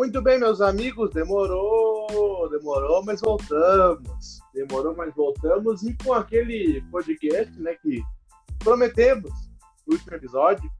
[0.00, 4.40] Muito bem, meus amigos, demorou, demorou, mas voltamos.
[4.54, 5.82] Demorou, mas voltamos.
[5.82, 8.02] E com aquele podcast, né, que
[8.60, 9.30] prometemos
[9.86, 10.70] no último episódio,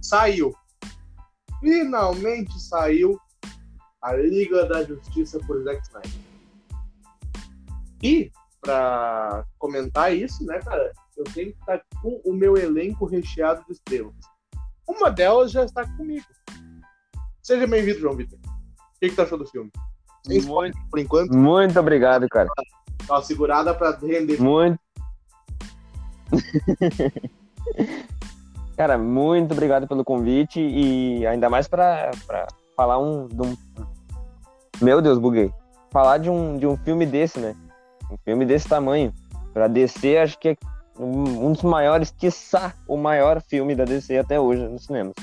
[0.00, 0.54] saiu.
[1.58, 3.18] Finalmente saiu
[4.00, 6.20] a Liga da Justiça por Zack Snyder.
[8.00, 13.64] E, para comentar isso, né, cara, eu tenho que estar com o meu elenco recheado
[13.66, 14.14] de estrelas.
[14.86, 16.26] Uma delas já está comigo.
[17.50, 18.38] Seja bem-vindo, João Vitor.
[18.38, 19.72] O que, que tu achou do filme?
[20.24, 21.36] Sem muito, por enquanto.
[21.36, 22.48] Muito obrigado, cara.
[23.08, 24.40] Tá uma segurada para render.
[24.40, 24.78] Muito.
[28.76, 32.12] cara, muito obrigado pelo convite e ainda mais para
[32.76, 33.56] falar um, um.
[34.80, 35.52] Meu Deus, buguei.
[35.90, 37.56] Falar de um, de um filme desse, né?
[38.12, 39.12] Um filme desse tamanho.
[39.52, 40.56] Pra DC, acho que é
[40.96, 45.14] um, um dos maiores, quiçá o maior filme da DC até hoje nos cinemas.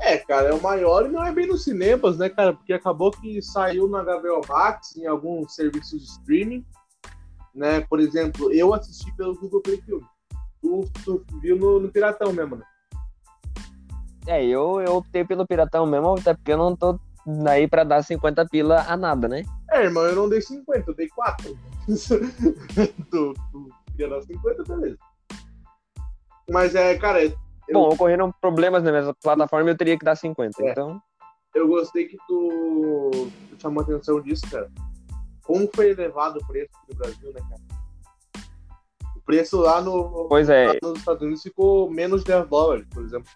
[0.00, 2.52] É, cara, é o maior e não é bem nos cinemas, né, cara?
[2.52, 6.64] Porque acabou que saiu na HBO Max, em alguns serviços de streaming,
[7.54, 7.80] né?
[7.82, 10.02] Por exemplo, eu assisti pelo Google Play Film.
[10.60, 12.64] Tu, tu viu no, no, Piratão mesmo, né?
[14.26, 16.98] É, eu, eu optei pelo Piratão mesmo, até porque eu não tô
[17.48, 19.44] aí pra dar 50 pila a nada, né?
[19.70, 21.58] É, irmão, eu não dei 50, eu dei 4.
[23.10, 23.68] tu, tu
[23.98, 24.98] ia dar 50, beleza.
[26.50, 27.20] Mas é, cara,
[27.68, 27.74] eu...
[27.74, 30.70] Bom, ocorreram problemas na minha plataforma e eu teria que dar 50, é.
[30.70, 31.00] então...
[31.54, 33.10] Eu gostei que tu,
[33.50, 34.68] tu chamou atenção disso, cara.
[35.44, 38.44] Como foi elevado o preço no Brasil, né, cara?
[39.14, 40.66] O preço lá, no, pois é.
[40.66, 43.30] lá nos Estados Unidos ficou menos de 10 dólares, por exemplo.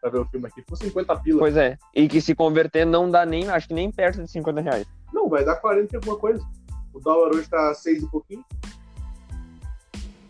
[0.00, 0.60] Pra ver o filme aqui.
[0.60, 1.40] Ficou 50 pilas.
[1.40, 1.78] Pois é.
[1.94, 4.86] E que se converter não dá nem, acho que nem perto de 50 reais.
[5.12, 6.44] Não, vai dar 40 e alguma coisa.
[6.92, 8.44] O dólar hoje tá 6 e pouquinho.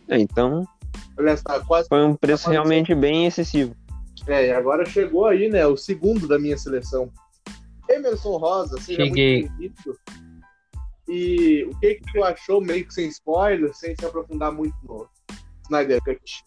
[0.09, 0.67] É, então
[1.19, 1.89] Aliás, tá quase.
[1.89, 3.75] Foi um preço realmente bem excessivo.
[4.27, 5.67] É, e agora chegou aí, né?
[5.67, 7.11] O segundo da minha seleção.
[7.89, 9.43] Emerson Rosa, seja Cheguei.
[9.43, 9.99] muito bem-vindo.
[11.09, 15.09] E o que que tu achou, meio que sem spoiler, sem se aprofundar muito no
[15.65, 16.45] Snyder Cut?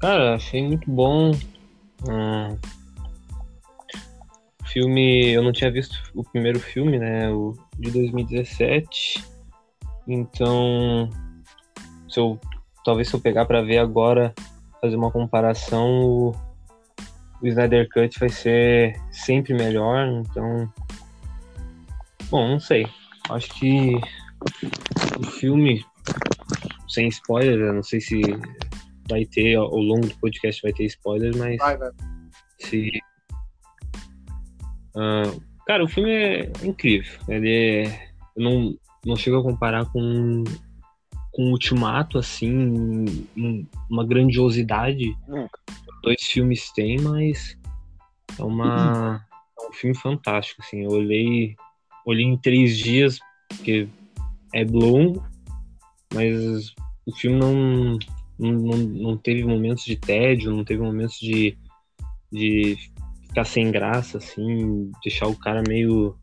[0.00, 1.32] Cara, achei muito bom.
[2.08, 2.56] Hum,
[4.72, 7.28] filme, eu não tinha visto o primeiro filme, né?
[7.30, 9.24] O de 2017.
[10.06, 11.10] Então,
[12.10, 12.38] se eu
[12.84, 14.34] talvez se eu pegar para ver agora,
[14.80, 16.30] fazer uma comparação, o,
[17.40, 20.72] o Snyder Cut vai ser sempre melhor, então
[22.30, 22.86] bom, não sei.
[23.28, 23.94] Acho que
[25.18, 25.84] o filme
[26.88, 28.20] sem spoiler, não sei se
[29.08, 31.90] vai ter ao longo do podcast vai ter spoiler, mas vai, vai.
[32.58, 32.90] se
[34.96, 37.20] uh, cara, o filme é incrível.
[37.28, 40.44] Ele é, eu não não chego a comparar com
[41.32, 43.26] com Ultimato, assim,
[43.88, 45.16] uma grandiosidade.
[45.28, 45.60] Nunca.
[46.02, 47.56] Dois filmes têm, mas
[48.38, 49.24] é uma
[49.58, 50.84] é um filme fantástico, assim.
[50.84, 51.54] Eu olhei,
[52.04, 53.88] olhei em três dias, porque
[54.54, 55.24] é longo,
[56.12, 56.74] mas
[57.06, 57.98] o filme não,
[58.38, 61.56] não, não teve momentos de tédio, não teve momentos de,
[62.32, 62.76] de
[63.28, 66.18] ficar sem graça, assim, deixar o cara meio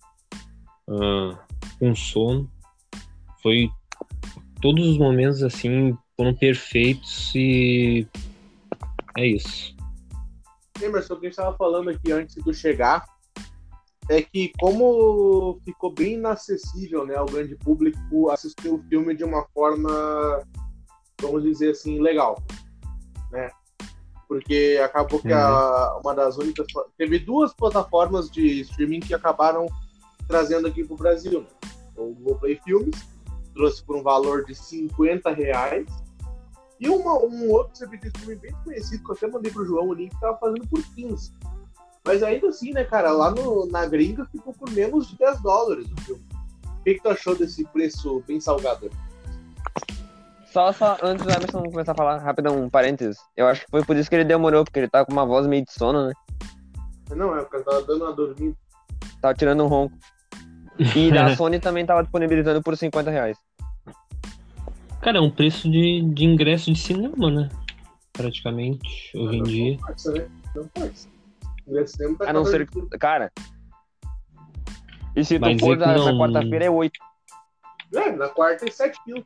[0.87, 1.37] uh,
[1.79, 2.49] com sono.
[3.41, 3.69] Foi
[4.61, 8.07] todos os momentos assim foram perfeitos e
[9.17, 9.75] é isso.
[10.81, 13.03] Emerson, o que a gente estava falando aqui antes de chegar
[14.09, 19.45] é que como ficou bem inacessível né, ao grande público assistir o filme de uma
[19.53, 20.43] forma,
[21.21, 22.41] vamos dizer assim, legal.
[23.31, 23.49] Né?
[24.27, 26.01] Porque acabou que a, uhum.
[26.01, 26.67] uma das únicas.
[26.97, 29.65] Teve duas plataformas de streaming que acabaram
[30.27, 31.41] trazendo aqui para o Brasil.
[31.41, 31.69] Né?
[31.95, 33.16] O Google Play Filmes
[33.57, 35.87] trouxe por um valor de 50 reais.
[36.79, 39.89] E uma, um outro serviço de streaming bem conhecido, que eu até mandei pro João
[39.89, 41.33] o link, que tava fazendo por 15.
[42.05, 45.87] Mas ainda assim, né, cara, lá no, na gringa ficou por menos de 10 dólares
[45.91, 46.23] o filme.
[46.63, 48.89] O que, que tu achou desse preço bem salgado?
[50.45, 53.17] Só, só antes do Emerson começar a falar, rapidão, um parênteses.
[53.35, 55.45] Eu acho que foi por isso que ele demorou, porque ele tá com uma voz
[55.47, 56.13] meio de sono, né?
[57.13, 58.55] Não, é porque tava dando uma dormida.
[59.21, 59.95] Tava tirando um ronco.
[60.95, 63.37] E da Sony também tava disponibilizando por 50 reais.
[65.01, 67.49] Cara, é um preço de, de ingresso de cinema, né?
[68.13, 69.77] Praticamente, hoje em dia.
[69.79, 70.27] Força, né?
[70.55, 72.81] Não tá A não ser que.
[72.97, 73.31] Cara.
[75.15, 76.17] E se tu for na, não...
[76.17, 76.99] quarta-feira é 8.
[77.95, 79.23] É, na quarta é 7 mil.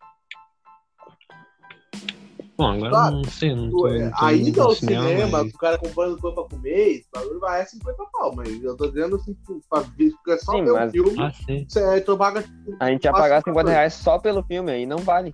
[2.58, 3.56] Bom, agora claro, não sei.
[3.56, 5.54] Não tô, é, a ida ao cinema, cinema mas...
[5.54, 8.88] o cara comprando pão pra comer, o bagulho vai é 50 pau, mas eu tô
[8.88, 9.36] dizendo assim,
[9.68, 10.90] pra ver, porque é só sim, ver mas...
[10.90, 11.32] o filme, ah,
[11.68, 12.44] você, tu paga,
[12.80, 15.34] A gente ia pagar 50 reais só pelo filme, aí não vale.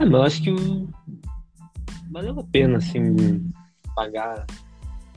[0.00, 0.54] É, mas eu acho que
[2.10, 3.52] valeu a pena, assim,
[3.94, 4.46] pagar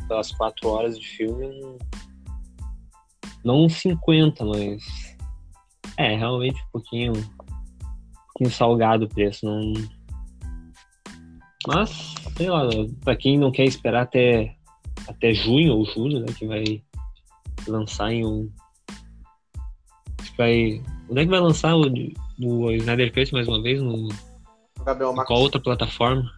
[0.09, 1.47] pelas quatro horas de filme,
[3.43, 4.83] não, não 50, mas
[5.97, 9.45] é realmente um pouquinho, um pouquinho salgado o preço.
[9.45, 9.73] Não...
[11.65, 12.67] Mas, sei lá,
[13.05, 14.53] pra quem não quer esperar até,
[15.07, 16.25] até junho ou julho, né?
[16.37, 16.83] Que vai
[17.67, 18.51] lançar em um.
[20.37, 20.83] Vai.
[21.09, 21.85] Onde é que vai lançar o,
[22.39, 23.81] o Snyder Cut mais uma vez?
[23.81, 24.09] No,
[24.83, 26.31] Gabriel qual outra plataforma?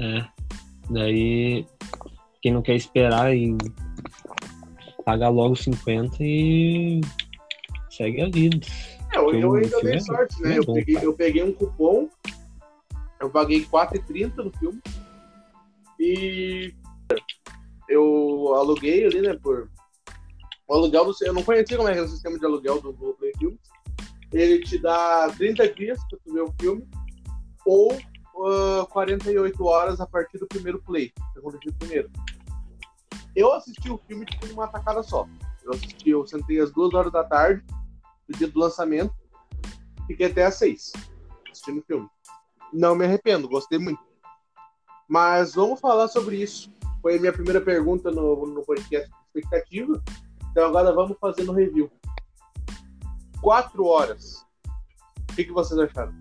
[0.00, 0.24] É.
[0.90, 1.66] Daí,
[2.40, 3.56] quem não quer esperar e
[5.04, 7.00] pagar logo 50 e
[7.90, 8.66] segue a vida.
[9.12, 10.54] É, eu, eu ainda dei é- sorte, né?
[10.54, 12.08] é Eu bom, peguei, eu peguei um cupom,
[13.20, 14.80] eu paguei 4,30 no filme.
[16.00, 16.74] E
[17.88, 19.38] eu aluguei ali, né?
[19.40, 19.70] Por.
[20.66, 21.14] O aluguel do.
[21.22, 23.60] Eu não conhecia como é era o sistema de aluguel do Google Play Filmes.
[24.32, 26.88] Ele te dá 30 dias pra tu ver o filme,
[27.66, 27.96] ou
[28.44, 32.10] ah, 48 horas a partir do primeiro play, segundo dia primeiro.
[33.34, 35.26] Eu assisti o filme tipo, numa tacada só.
[35.64, 37.64] Eu assisti, eu sentei às duas horas da tarde,
[38.28, 39.14] no dia do lançamento,
[40.06, 40.92] fiquei até às seis
[41.50, 42.08] assistindo o filme.
[42.72, 44.02] Não me arrependo, gostei muito.
[45.08, 46.72] Mas vamos falar sobre isso.
[47.00, 50.02] Foi a minha primeira pergunta no, no podcast de expectativa.
[50.50, 51.90] Então agora vamos fazer no review.
[53.40, 54.46] Quatro horas.
[55.30, 56.14] O que, que vocês acharam?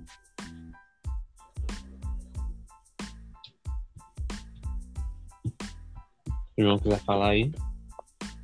[6.62, 7.52] O João quiser falar aí.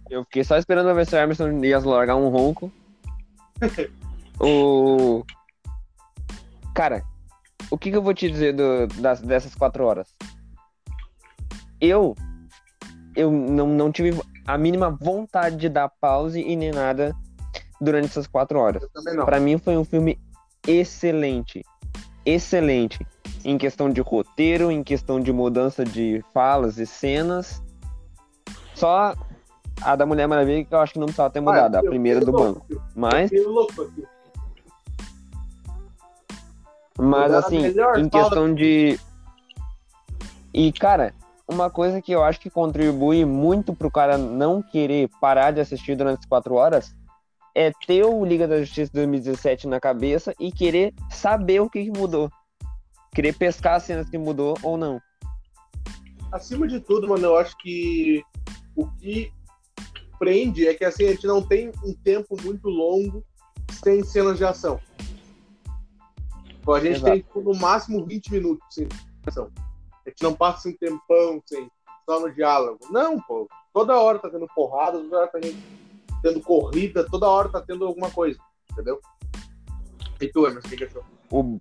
[0.09, 2.71] Eu fiquei só esperando pra ver se o Emerson ia largar um ronco.
[4.39, 5.23] o.
[6.73, 7.03] Cara,
[7.69, 10.07] o que, que eu vou te dizer do- das, dessas quatro horas?
[11.81, 12.15] Eu.
[13.15, 17.15] Eu não, não tive a mínima vontade de dar pause e nem nada
[17.81, 18.83] durante essas quatro horas.
[19.25, 20.19] Pra mim foi um filme
[20.67, 21.63] excelente.
[22.25, 23.05] Excelente.
[23.43, 27.61] Em questão de roteiro, em questão de mudança de falas e cenas.
[28.77, 29.15] Só
[29.81, 32.31] a da Mulher Maravilha que eu acho que não precisava ter mudado, a primeira do
[32.31, 32.65] banco.
[32.95, 33.31] Mas,
[36.97, 38.99] mas assim, em questão de.
[40.53, 41.13] E, cara,
[41.47, 45.95] uma coisa que eu acho que contribui muito pro cara não querer parar de assistir
[45.95, 46.95] durante as quatro horas
[47.55, 51.97] é ter o Liga da Justiça 2017 na cabeça e querer saber o que, que
[51.97, 52.29] mudou.
[53.15, 55.01] Querer pescar as cenas que mudou ou não.
[56.31, 58.23] acima de tudo, mano, eu acho que
[58.77, 59.33] o que
[60.19, 63.25] prende é que assim, a gente não tem um tempo muito longo
[63.83, 64.79] sem cenas de ação.
[66.61, 67.11] Pô, a gente Exato.
[67.11, 68.87] tem no máximo 20 minutos sem
[69.25, 69.49] ação.
[70.05, 71.69] A gente não passa um tempão sem
[72.05, 72.79] só no diálogo.
[72.91, 73.49] Não, pô.
[73.73, 75.63] Toda hora tá tendo porrada, toda hora tá tendo-
[76.21, 78.39] tendo corrida, toda hora tá tendo alguma coisa.
[78.71, 78.99] Entendeu?
[80.21, 81.03] E tu, Emerson, o que que achou?
[81.31, 81.59] O...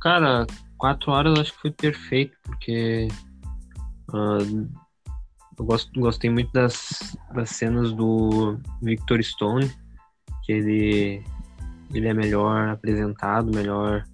[0.00, 0.46] Cara,
[0.78, 3.08] quatro horas eu acho que foi perfeito, porque
[4.12, 4.38] ah,
[5.58, 9.70] eu gosto, gostei muito das, das cenas do Victor Stone,
[10.44, 11.24] que ele,
[11.92, 14.04] ele é melhor apresentado, melhor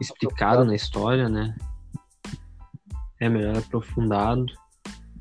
[0.00, 1.54] explicado na história, né?
[3.20, 4.46] É melhor aprofundado.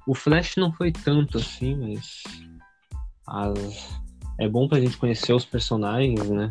[0.07, 2.23] O Flash não foi tanto assim, mas
[3.27, 3.99] as-
[4.39, 6.49] é bom pra gente conhecer os personagens, né?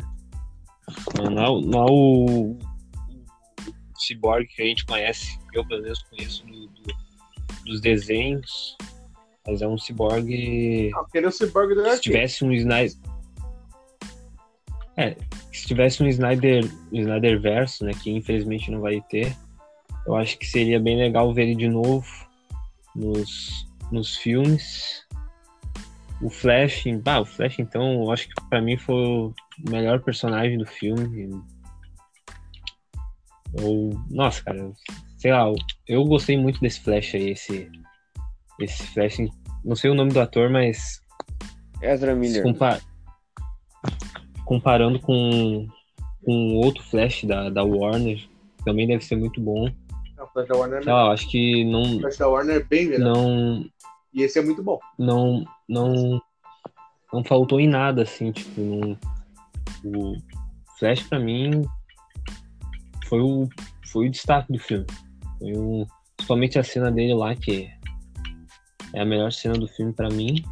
[1.17, 2.59] Não é, o- não é o
[3.97, 7.08] Cyborg que a gente conhece, eu pelo menos conheço do- do-
[7.69, 8.75] dos desenhos,
[9.47, 12.97] mas é um Cyborg Aquele é o Cyborg do se tivesse um Snyder.
[14.97, 15.15] É,
[15.53, 19.35] se tivesse um Snyder, um Snyder verso, né, que infelizmente não vai ter,
[20.05, 22.05] eu acho que seria bem legal ver ele de novo
[22.95, 25.07] nos, nos filmes.
[26.21, 29.33] O Flash, bah, o Flash então, eu acho que pra mim foi o
[29.69, 31.41] melhor personagem do filme.
[33.61, 34.71] Ou, nossa, cara,
[35.19, 35.45] sei lá,
[35.87, 37.69] eu gostei muito desse Flash aí, esse
[38.59, 39.17] esse Flash,
[39.63, 41.01] não sei o nome do ator, mas
[41.81, 42.41] Ezra Miller.
[42.43, 42.81] compa-
[44.45, 45.67] comparando com,
[46.25, 48.27] com outro Flash da, da Warner,
[48.65, 49.69] também deve ser muito bom.
[50.17, 52.55] Não, o Flash da Warner, Sei lá, eu acho que o não, Flash da Warner
[52.57, 53.13] é bem melhor.
[53.13, 53.65] não,
[54.13, 54.79] E esse é muito bom.
[54.97, 56.21] não, não,
[57.13, 58.97] não faltou em nada, assim, tipo, não-
[59.85, 60.17] o
[60.77, 61.63] Flash pra mim
[63.07, 63.47] foi o,
[63.85, 64.85] foi o destaque do filme.
[65.41, 65.85] O,
[66.17, 67.69] principalmente a cena dele lá, que
[68.93, 70.43] é a melhor cena do filme pra mim.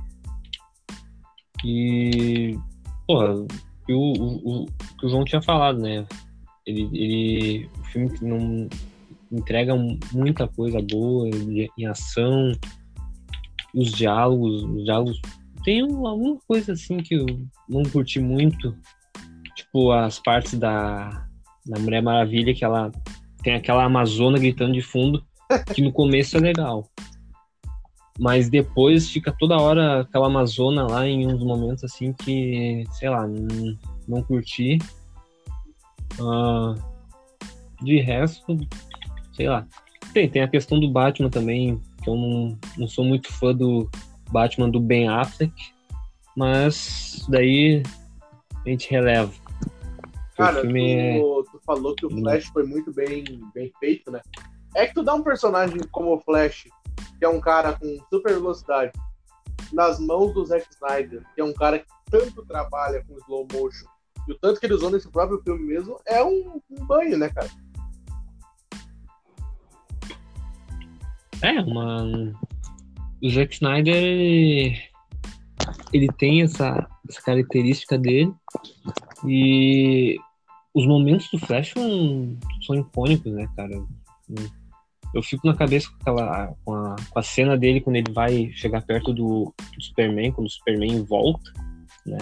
[1.65, 2.57] E,
[3.07, 3.33] porra,
[3.89, 4.65] o, o,
[4.99, 6.05] que o João tinha falado, né?
[6.65, 8.67] Ele, ele, o filme que não
[9.31, 9.73] entrega
[10.11, 12.51] muita coisa boa em, ação,
[13.73, 15.21] os diálogos, os diálogos
[15.63, 17.25] tem um- alguma coisa assim que eu
[17.67, 18.75] não curti muito,
[19.55, 21.27] tipo as partes da,
[21.65, 22.91] da Mulher Maravilha que ela
[23.47, 25.23] tem aquela Amazona gritando de fundo,
[25.73, 26.85] que no começo é legal.
[28.19, 33.25] Mas depois fica toda hora aquela Amazona lá em uns momentos assim que, sei lá,
[33.25, 34.79] não, não curti.
[36.19, 36.75] Uh,
[37.81, 38.57] de resto,
[39.31, 39.65] sei lá.
[40.13, 43.89] Tem, tem a questão do Batman também, que eu não, não sou muito fã do
[44.29, 45.53] Batman do Ben Affleck,
[46.35, 47.81] mas daí
[48.65, 49.31] a gente releva.
[50.35, 51.21] Cara, tu, é...
[51.67, 54.21] falou que o Flash foi muito bem, bem feito, né?
[54.73, 56.69] É que tu dá um personagem como o Flash,
[57.19, 58.93] que é um cara com super velocidade,
[59.73, 63.85] nas mãos do Zack Snyder, que é um cara que tanto trabalha com slow motion,
[64.27, 67.29] e o tanto que ele usou nesse próprio filme mesmo, é um, um banho, né,
[67.29, 67.49] cara?
[71.41, 72.33] É, uma.
[73.21, 74.77] O Zack Snyder ele,
[75.91, 78.33] ele tem essa, essa característica dele
[79.25, 80.17] e
[80.77, 83.83] os momentos do Flash são, são icônicos, né, cara?
[85.11, 88.51] Eu fico na cabeça com, aquela, com, a, com a cena dele quando ele vai
[88.51, 91.51] chegar perto do, do Superman, quando o Superman volta,
[92.05, 92.19] né?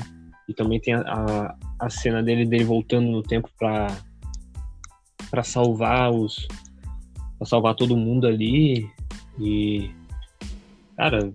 [0.48, 3.88] E também tem a, a, a cena dele, dele voltando no tempo para
[5.30, 6.48] para salvar os
[7.38, 8.90] para salvar todo mundo ali
[9.38, 9.92] e
[10.96, 11.34] cara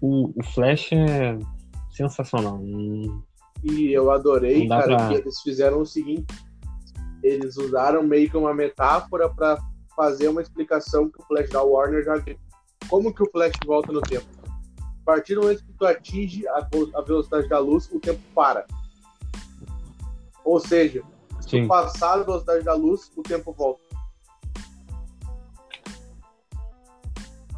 [0.00, 1.38] o, o Flash é
[1.92, 2.58] sensacional
[3.62, 5.08] e eu adorei cara pra...
[5.08, 6.26] que eles fizeram o seguinte
[7.22, 9.58] eles usaram meio que uma metáfora para
[9.94, 12.38] fazer uma explicação que o Flash da Warner já viu.
[12.88, 14.26] Como que o Flash volta no tempo?
[14.78, 18.66] A partir do momento que tu atinge a, a velocidade da luz, o tempo para.
[20.44, 21.02] Ou seja,
[21.40, 23.82] se tu passar a velocidade da luz, o tempo volta.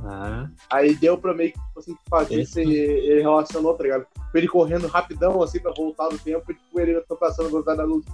[0.04, 0.48] Ah.
[0.70, 4.06] Aí deu pra meio que tipo assim, fazer esse, ele relacionou, tá ligado?
[4.34, 7.78] Ele correndo rapidão assim pra voltar no tempo e tipo, ele tá passando a velocidade
[7.78, 8.04] da luz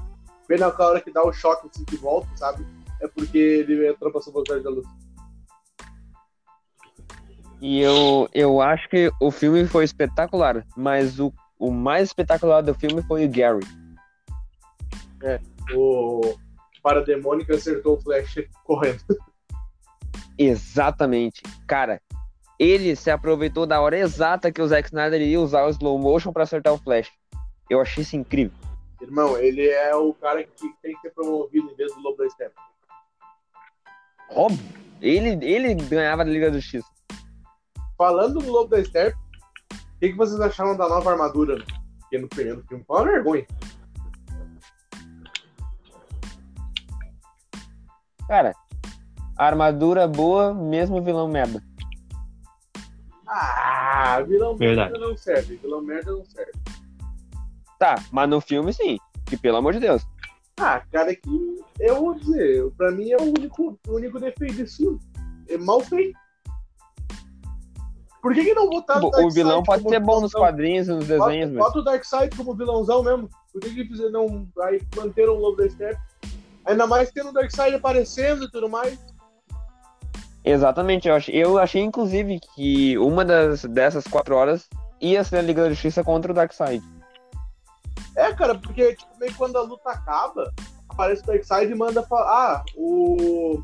[0.48, 2.66] bem naquela hora que dá o choque assim, que volta, sabe?
[3.00, 4.86] É porque ele entrou pra velocidade da luz.
[7.60, 12.74] E eu, eu acho que o filme foi espetacular, mas o, o mais espetacular do
[12.74, 13.66] filme foi o Gary.
[15.22, 15.40] É,
[15.74, 16.20] o
[16.82, 19.02] Parademônico acertou o Flash correndo.
[20.38, 21.42] Exatamente.
[21.66, 22.00] Cara,
[22.58, 26.32] ele se aproveitou da hora exata que o Zack Snyder ia usar o slow motion
[26.32, 27.10] para acertar o Flash.
[27.68, 28.56] Eu achei isso incrível.
[29.00, 32.28] Irmão, ele é o cara que tem que ser promovido em vez do Lobo da
[32.30, 32.54] Steppe.
[34.30, 34.78] Óbvio.
[35.00, 36.84] Ele, ele ganhava da Liga do X.
[37.96, 39.16] Falando do Lobo da Steppe,
[39.70, 41.64] o que, que vocês acharam da nova armadura?
[42.10, 43.46] Que no primeiro filme foi uma vergonha.
[48.26, 48.54] Cara,
[49.38, 51.62] armadura boa, mesmo vilão merda.
[53.26, 54.92] Ah, vilão Verdade.
[54.92, 55.56] merda não serve.
[55.56, 56.52] Vilão merda não serve.
[57.78, 58.98] Tá, mas no filme sim.
[59.24, 60.04] Que pelo amor de Deus.
[60.58, 64.56] Ah, cara, é que eu vou dizer, pra mim é o único, o único defeito
[64.56, 64.84] desse
[65.48, 66.18] É mal feito.
[68.20, 71.06] Por que, que não botar o, o vilão pode ser bom nos quadrinhos e nos
[71.06, 73.30] desenhos, bota, bota o Darkseid como vilãozão mesmo.
[73.52, 76.00] Por que, que fizeram, não, aí manteram o Lobo da Steppe?
[76.64, 78.98] Ainda mais tendo o Darkseid aparecendo e tudo mais.
[80.44, 84.68] Exatamente, eu achei, eu achei inclusive que uma das, dessas quatro horas
[85.00, 86.82] ia ser a Liga da Justiça contra o Darkseid.
[88.16, 90.52] É, cara, porque tipo, meio quando a luta acaba,
[90.88, 93.62] aparece o Darkseid e manda falar, ah, o.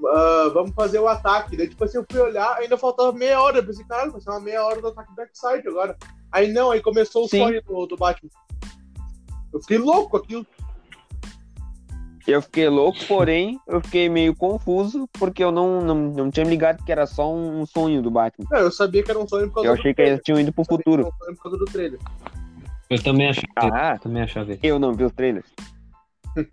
[0.00, 1.56] Uh, vamos fazer o ataque.
[1.56, 3.58] Daí, tipo assim, eu fui olhar, ainda faltava meia hora.
[3.58, 5.96] Eu pensei, caralho, vai ser uma meia hora do ataque do Darkseid agora.
[6.30, 8.30] Aí não, aí começou o sonho do, do Batman.
[9.52, 10.46] Eu fiquei louco aquilo.
[12.28, 16.50] Eu fiquei louco, porém, eu fiquei meio confuso, porque eu não, não, não tinha me
[16.50, 18.46] ligado que era só um sonho do Batman.
[18.50, 20.52] Não, eu sabia que era um sonho por causa Eu achei que eles tinham ido
[20.52, 21.04] pro futuro.
[21.04, 21.98] Que era um sonho por causa do trailer.
[22.90, 23.44] Eu também achei.
[23.56, 24.60] Ah, também achava isso.
[24.62, 25.46] Eu não vi os trailers.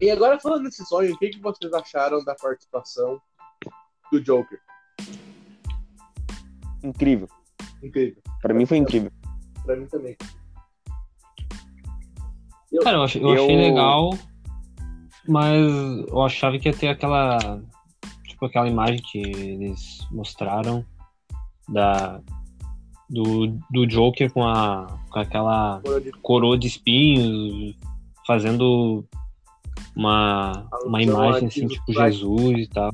[0.00, 3.22] e agora falando desse sonho, o que, que vocês acharam da participação
[4.10, 4.58] do Joker?
[6.82, 7.28] Incrível.
[7.80, 8.20] Incrível.
[8.42, 9.12] Pra mim foi incrível.
[9.64, 10.16] Pra mim também.
[12.76, 14.10] Eu, Cara, eu achei, eu achei legal,
[15.26, 15.58] mas
[16.08, 17.38] eu achava que ia ter aquela.
[18.28, 20.84] Tipo, aquela imagem que eles mostraram
[21.66, 22.20] da,
[23.08, 25.80] do, do Joker com, a, com aquela
[26.20, 27.74] coroa de espinhos,
[28.26, 29.06] fazendo
[29.96, 32.90] uma, uma imagem assim, tipo Jesus e tal.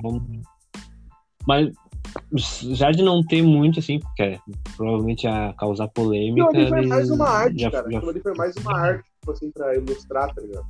[1.45, 1.73] Mas
[2.71, 4.39] já de não ter muito, assim, porque
[4.77, 6.47] provavelmente ia causar polêmica.
[6.47, 7.91] Aquilo ali foi mais uma arte, já, cara.
[7.91, 8.01] Já...
[8.01, 10.67] Foi mais uma arte, tipo assim, pra ilustrar, tá ligado?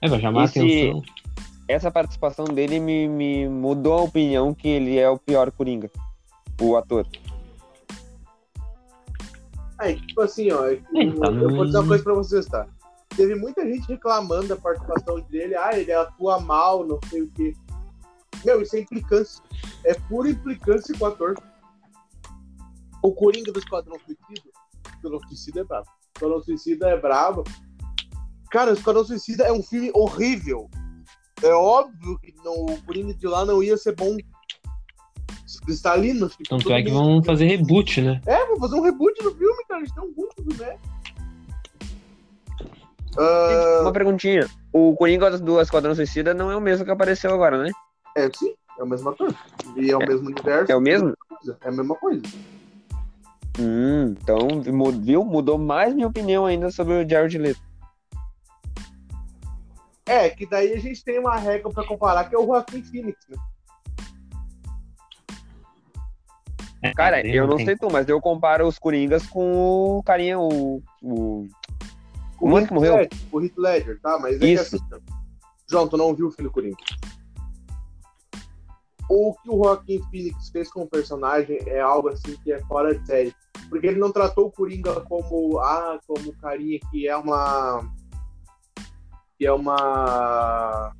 [0.00, 0.60] É, vai chamar Esse...
[0.60, 1.02] atenção.
[1.68, 5.90] Essa participação dele me, me mudou a opinião que ele é o pior Coringa
[6.60, 7.06] o ator.
[9.78, 12.66] Aí, tipo assim, ó, eu, eu vou dizer uma coisa pra vocês, tá?
[13.16, 15.54] teve muita gente reclamando da participação dele.
[15.54, 17.54] Ah, ele atua mal, não sei o quê.
[18.44, 19.42] Meu, isso é implicância.
[19.84, 21.34] É pura implicância com o ator.
[23.02, 24.50] O Coringa do Esquadrão Suicida.
[25.02, 25.86] O Esquadrão Suicida é bravo.
[25.88, 27.44] O Esquadrão Suicida é bravo.
[28.50, 30.68] Cara, o Esquadrão Suicida é um filme horrível.
[31.42, 34.16] É óbvio que não, o Coringa de lá não ia ser bom.
[35.64, 36.28] Cristalino.
[36.28, 38.20] Tipo, Tanto é que vão fazer reboot, né?
[38.26, 39.80] É, vão fazer um reboot no filme, cara.
[39.80, 40.78] Eles estão juntos, né?
[43.16, 43.82] Uh...
[43.82, 44.48] Uma perguntinha.
[44.72, 47.70] O Coringa do Esquadrão Suicida não é o mesmo que apareceu agora, né?
[48.16, 48.54] É, sim.
[48.78, 49.34] É o mesmo ator.
[49.76, 50.06] E é o é.
[50.06, 50.72] mesmo universo.
[50.72, 51.14] É o mesmo?
[51.62, 52.22] É a mesma coisa.
[53.58, 54.48] Hum, então,
[55.00, 55.24] viu?
[55.24, 57.60] Mudou mais minha opinião ainda sobre o Jared Leto.
[60.06, 63.18] É, que daí a gente tem uma regra pra comparar, que é o Joaquim Phoenix,
[63.28, 63.36] né?
[66.82, 70.82] É, Cara, eu não sei tu, mas eu comparo os Coringas com o carinha, o.
[71.02, 71.46] O,
[72.40, 72.96] o mano que morreu.
[72.96, 74.18] Ledger, o Heath Ledger, tá?
[74.18, 74.70] Mas é Isso.
[74.70, 75.04] que assim,
[75.68, 76.76] João, tu não viu o filho Coringa.
[79.12, 82.96] O que o Joaquim Phoenix fez com o personagem é algo assim que é fora
[82.96, 83.34] de série.
[83.68, 87.92] Porque ele não tratou o Coringa como, ah, como carinha que é uma.
[89.36, 90.92] que é uma.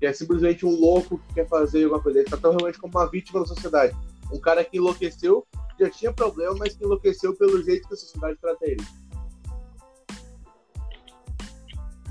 [0.00, 2.18] que é simplesmente um louco que quer fazer alguma coisa.
[2.18, 3.96] Ele tratou realmente como uma vítima da sociedade.
[4.32, 5.46] Um cara que enlouqueceu,
[5.78, 8.84] já tinha problema, mas que enlouqueceu pelo jeito que a sociedade trata ele.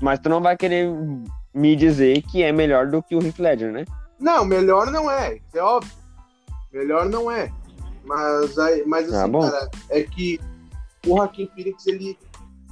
[0.00, 0.88] Mas tu não vai querer
[1.52, 3.84] me dizer que é melhor do que o Heath Ledger, né?
[4.18, 5.92] Não, melhor não é, isso é óbvio.
[6.72, 7.52] Melhor não é.
[8.04, 9.40] Mas, aí, mas Ah, assim, bom.
[9.40, 10.40] cara, é que
[11.06, 12.18] o Joaquim Phoenix, ele.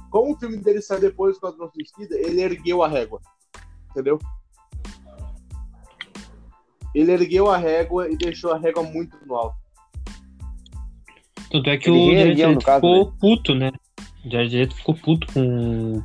[0.09, 3.21] Como o filme dele saiu depois do Esquadrão Suicida, ele ergueu a régua.
[3.91, 4.19] Entendeu?
[6.95, 9.57] Ele ergueu a régua e deixou a régua muito no alto.
[11.51, 13.71] Tanto é que Ele o Jared Leto caso, ficou puto, né?
[14.25, 16.03] O Jared Leto ficou puto com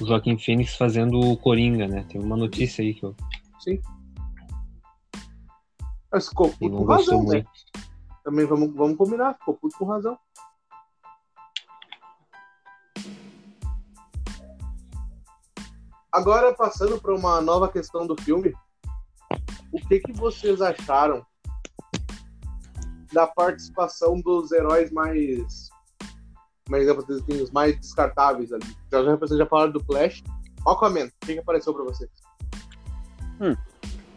[0.00, 2.04] o Joaquim Fênix fazendo o Coringa, né?
[2.08, 3.14] Tem uma notícia aí que eu
[3.58, 3.80] Sim.
[6.12, 7.44] Mas ficou puto com razão, né?
[8.24, 10.18] Também vamos, vamos combinar, ficou puto com razão.
[16.12, 18.52] Agora, passando para uma nova questão do filme,
[19.72, 21.24] o que, que vocês acharam
[23.12, 25.70] da participação dos heróis mais.
[26.68, 28.76] mais assim, os mais descartáveis ali?
[28.90, 30.22] Já, já, vocês já falaram do Flash.
[30.66, 32.10] Aquaman, o que, que apareceu para vocês?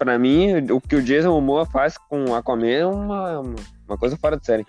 [0.03, 4.37] Pra mim, o que o Jason Momoa faz com Aquaman é uma, uma, coisa fora
[4.37, 4.65] de série.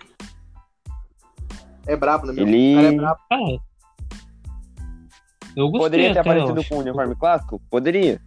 [1.85, 2.33] É brabo, né?
[2.33, 2.47] meu?
[2.47, 3.19] Ele- O cara é brabo.
[3.29, 3.37] Ah,
[5.57, 7.61] eu gostei Poderia ter aparecido eu com o uniforme clássico?
[7.69, 8.21] Poderia.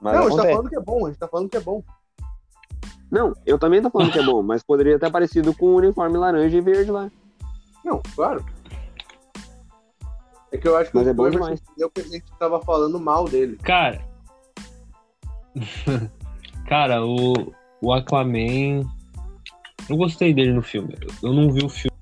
[0.00, 0.54] Mas não, a não gente tá acontece.
[0.54, 1.82] falando que é bom, a gente tá falando que é bom.
[3.10, 6.16] Não, eu também tô falando que é bom, mas poderia ter aparecido com o uniforme
[6.16, 7.10] laranja e verde lá.
[7.84, 8.42] Não, claro.
[10.50, 11.60] É que eu acho que Mas o é bom demais.
[11.60, 13.58] entendeu que a gente tava falando mal dele.
[13.62, 14.13] Cara.
[16.68, 18.82] Cara, o, o Aquaman.
[19.88, 20.94] Eu gostei dele no filme.
[21.22, 21.94] Eu não vi o filme.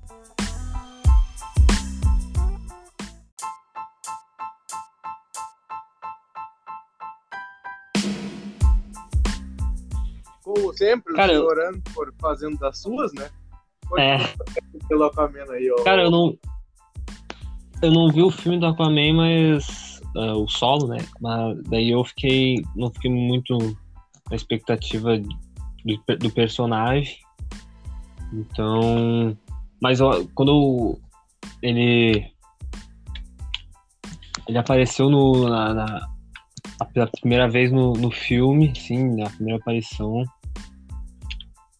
[10.43, 13.29] Como sempre, Cara, o eu- por fazendo das suas, né?
[13.87, 14.17] Pode É.
[14.87, 15.83] pelo Aquaman aí, ó.
[15.83, 16.37] Cara, eu não.
[17.81, 19.82] Eu não vi o filme do Aquaman, mas.
[20.15, 20.97] Ah, o solo, né?
[21.19, 22.63] Mas daí eu fiquei.
[22.75, 23.57] Não fiquei muito
[24.29, 27.17] na expectativa do, do personagem.
[28.31, 29.37] Então.
[29.81, 30.99] Mas ó, quando
[31.61, 32.31] ele.
[34.47, 36.09] Ele apareceu no, na, na-
[36.79, 40.23] a- primeira vez no, no filme, sim, na primeira aparição.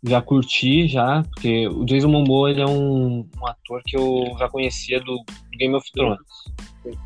[0.06, 4.50] Já curti, já, porque o Jason Momoa ele é um, um ator que eu já
[4.50, 5.24] conhecia do
[5.58, 6.19] Game of Thrones.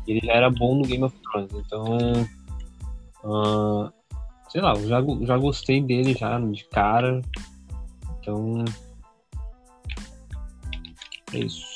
[0.06, 1.98] Ele já era bom no Game of Thrones, então.
[3.24, 3.92] ah,
[4.48, 7.20] sei lá, eu já, já gostei dele já de cara.
[8.20, 8.64] Então.
[11.32, 11.66] É isso.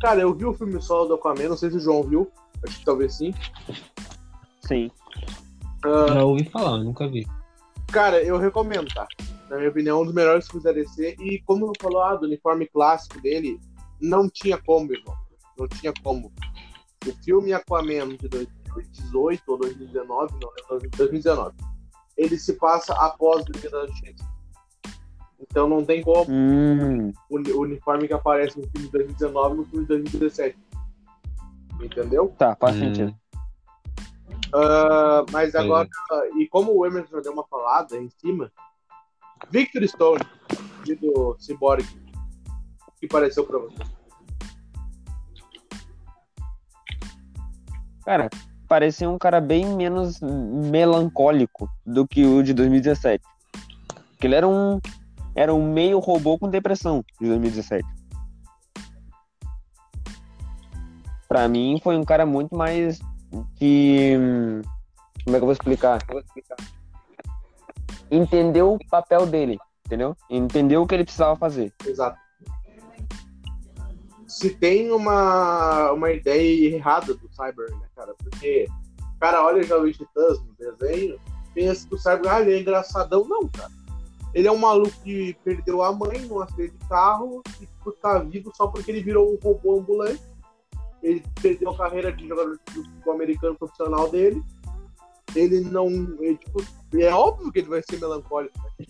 [0.00, 2.30] Cara, eu vi o filme solo do Aquaman, não sei se o João viu.
[2.66, 3.32] Acho que talvez sim.
[4.62, 4.90] Sim.
[5.84, 7.26] Ah, Já ouvi falar, eu nunca vi.
[7.90, 9.06] cara, eu recomendo, tá?
[9.48, 11.16] Na minha opinião, um dos melhores filmes da DC.
[11.20, 13.60] E como eu falou ah, do uniforme clássico dele,
[14.00, 15.14] não tinha como, irmão.
[15.58, 16.32] Não tinha como.
[17.04, 21.54] O filme Aquaman de 2018 ou 2019, não lembro, 2019.
[22.16, 24.24] Ele se passa após o Liga da Justiça.
[25.38, 29.56] Então não tem como Hum, o uni- o uniforme que aparece no filme de 2019
[29.56, 30.58] no filme de 2017.
[31.82, 32.34] Entendeu?
[32.38, 32.80] tá, faz Hum.
[32.80, 33.14] sentido.
[34.54, 35.88] Ah, mas agora,
[36.38, 38.50] e como o Emerson já deu uma falada em cima,
[39.50, 40.24] Victor Stone,
[41.00, 41.84] do Cyborg,
[42.88, 43.76] o que pareceu pra você?
[48.06, 48.30] Cara,
[48.68, 53.20] parecia um cara bem menos melancólico do que o de 2017.
[54.12, 54.80] Porque ele era um
[55.34, 57.84] era um meio robô com depressão de 2017.
[61.28, 63.00] Pra mim foi um cara muito mais
[63.56, 64.12] que
[65.24, 65.98] como é que eu vou explicar?
[66.08, 66.56] Eu vou explicar.
[68.08, 70.16] Entendeu o papel dele, entendeu?
[70.30, 71.74] Entendeu o que ele precisava fazer.
[71.84, 72.16] Exato.
[74.26, 78.14] Se tem uma, uma ideia errada do Cyber, né, cara?
[78.18, 78.66] Porque
[79.00, 81.18] o cara olha já o Titãs no desenho,
[81.54, 83.24] pensa que o Cyber, ah, ele é engraçadão.
[83.26, 83.70] Não, cara.
[84.34, 87.66] Ele é um maluco que perdeu a mãe num acidente de carro e
[88.02, 90.22] tá vivo só porque ele virou um robô ambulante.
[91.02, 94.42] Ele perdeu a carreira de jogador de futebol americano profissional dele.
[95.34, 95.88] Ele não.
[96.20, 96.62] Ele, tipo,
[96.98, 98.58] é óbvio que ele vai ser melancólico.
[98.58, 98.86] Né?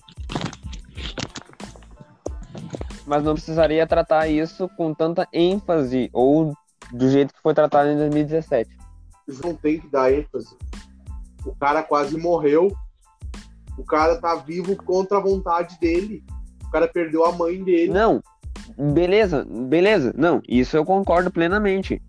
[3.06, 6.52] Mas não precisaria tratar isso com tanta ênfase ou
[6.92, 8.70] do jeito que foi tratado em 2017.
[9.44, 10.56] Não tem que dar ênfase.
[11.44, 12.76] O cara quase morreu
[13.76, 16.24] o cara tá vivo contra a vontade dele.
[16.64, 17.92] O cara perdeu a mãe dele.
[17.92, 18.22] Não,
[18.76, 20.14] beleza, beleza.
[20.16, 22.00] Não, isso eu concordo plenamente.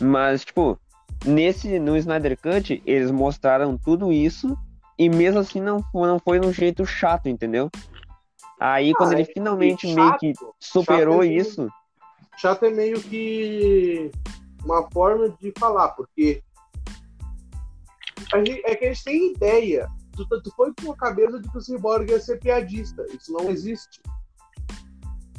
[0.00, 0.78] Mas, tipo,
[1.24, 4.56] nesse, no Snyder Cut, eles mostraram tudo isso
[4.98, 7.70] e mesmo assim não, não foi um jeito chato, entendeu?
[8.60, 11.68] Aí, ah, quando ele é finalmente chato, meio que superou chato é isso.
[12.36, 14.10] chato é meio que
[14.64, 16.42] uma forma de falar, porque
[18.34, 19.88] gente, é que a gente tem ideia
[20.26, 23.04] tu, tu foi com a cabeça de que o Cyborg ia ser piadista.
[23.14, 24.00] Isso não existe.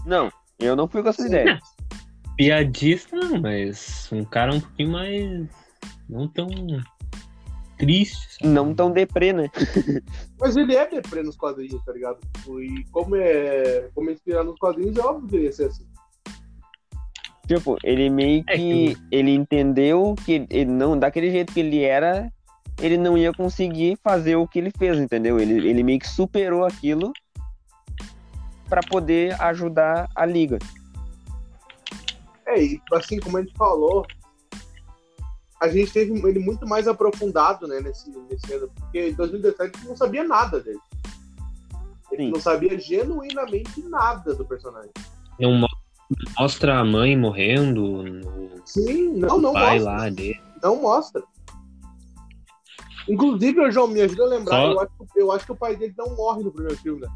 [0.05, 1.29] Não, eu não fui com essa Sim.
[1.29, 1.59] ideia.
[2.37, 5.49] Piadista não, mas um cara um pouquinho mais.
[6.09, 6.47] não tão
[7.81, 8.37] triste.
[8.39, 8.53] Sabe?
[8.53, 9.49] Não tão deprê, né?
[10.39, 12.19] mas ele é deprê nos quadrinhos, tá ligado?
[12.59, 15.85] E como é, como é inspirado nos quadrinhos, é óbvio que ele ia ser assim.
[17.47, 18.51] Tipo, ele meio que.
[18.51, 18.97] É que...
[19.11, 22.31] Ele entendeu que ele não, daquele jeito que ele era,
[22.81, 25.39] ele não ia conseguir fazer o que ele fez, entendeu?
[25.39, 27.11] Ele, ele meio que superou aquilo
[28.69, 30.57] para poder ajudar a liga.
[32.45, 34.05] É, e assim como a gente falou,
[35.61, 39.77] a gente teve ele muito mais aprofundado, né, nesse, nesse ano, porque em 2017 a
[39.77, 40.79] gente não sabia nada dele.
[42.07, 42.31] A gente Sim.
[42.31, 44.89] não sabia genuinamente nada do personagem.
[45.39, 45.67] Não
[46.37, 48.03] mostra a mãe morrendo,
[48.65, 49.91] Sim, não, não pai mostra.
[49.91, 50.41] lá dele.
[50.63, 51.23] Não mostra.
[53.07, 54.71] Inclusive, o João, me ajuda a lembrar, Só...
[54.71, 57.07] eu, acho, eu acho que o pai dele não morre no primeiro filme, né?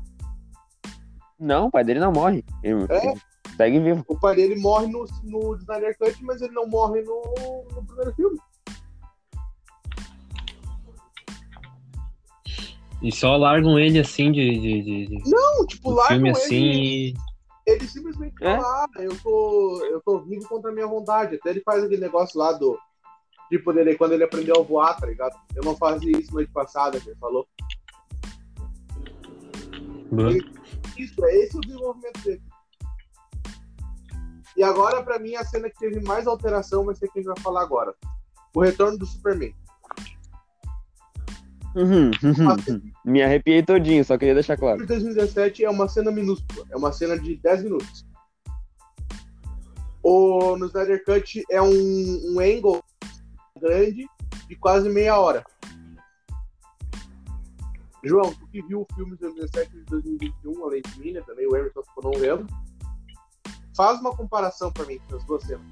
[1.39, 2.45] Não, o pai dele não morre.
[2.63, 3.13] Ele, é?
[3.55, 4.03] Segue vivo.
[4.07, 7.21] O pai dele morre no, no Snyder Cut, mas ele não morre no,
[7.73, 8.39] no primeiro filme.
[13.01, 14.59] E só largam ele assim de.
[14.59, 16.37] de, de, não, tipo, largam filme ele.
[16.37, 17.13] assim.
[17.67, 18.57] Ele simplesmente é?
[18.57, 21.35] fala, ah, eu tô, eu tô vivo contra a minha vontade.
[21.35, 22.77] Até ele faz aquele negócio lá do
[23.49, 25.35] Tipo, dele, quando ele aprendeu a voar, tá ligado?
[25.55, 27.47] Eu não fazia isso noite passada, que ele falou.
[30.11, 30.39] Uhum.
[30.97, 32.41] Isso, é esse o desenvolvimento dele.
[34.57, 37.61] E agora, pra mim, a cena que teve mais alteração vai ser quem vai falar
[37.61, 37.93] agora.
[38.53, 39.53] O retorno do Superman.
[41.75, 44.81] Uhum, uhum, Me arrepiei todinho, só queria deixar claro.
[44.81, 48.05] O 2017 é uma cena minúscula, é uma cena de 10 minutos.
[50.01, 52.81] O, no Snyder Cut é um, um angle
[53.59, 54.07] grande
[54.47, 55.43] de quase meia hora.
[58.05, 61.21] João, tu que viu o filme de 2017 de 2021, além de mim, né?
[61.25, 62.47] Também o Emerson ficou não vendo.
[63.75, 65.65] Faz uma comparação para mim das duas cenas.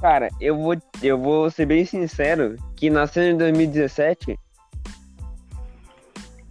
[0.00, 4.36] Cara, eu vou, eu vou ser bem sincero que na cena de 2017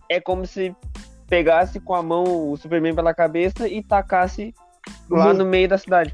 [0.08, 0.74] é como se
[1.28, 4.54] pegasse com a mão o Superman pela cabeça e tacasse
[5.10, 6.14] lá no meio da cidade.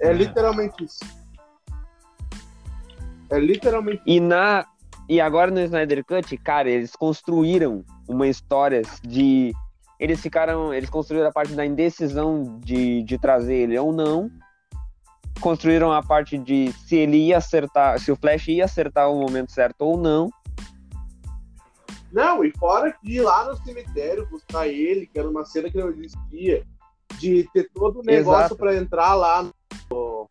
[0.00, 1.00] É, é literalmente isso.
[3.30, 4.66] É literalmente E na
[5.08, 9.52] e agora no Snyder Cut, cara, eles construíram uma história de
[9.98, 14.30] eles ficaram, eles construíram a parte da indecisão de, de trazer ele ou não.
[15.40, 19.52] Construíram a parte de se ele ia acertar, se o Flash ia acertar o momento
[19.52, 20.30] certo ou não.
[22.12, 25.76] Não, e fora de ir lá no cemitério buscar ele, que era uma cena que
[25.76, 26.64] não existia,
[27.18, 30.28] de ter todo o negócio para entrar lá no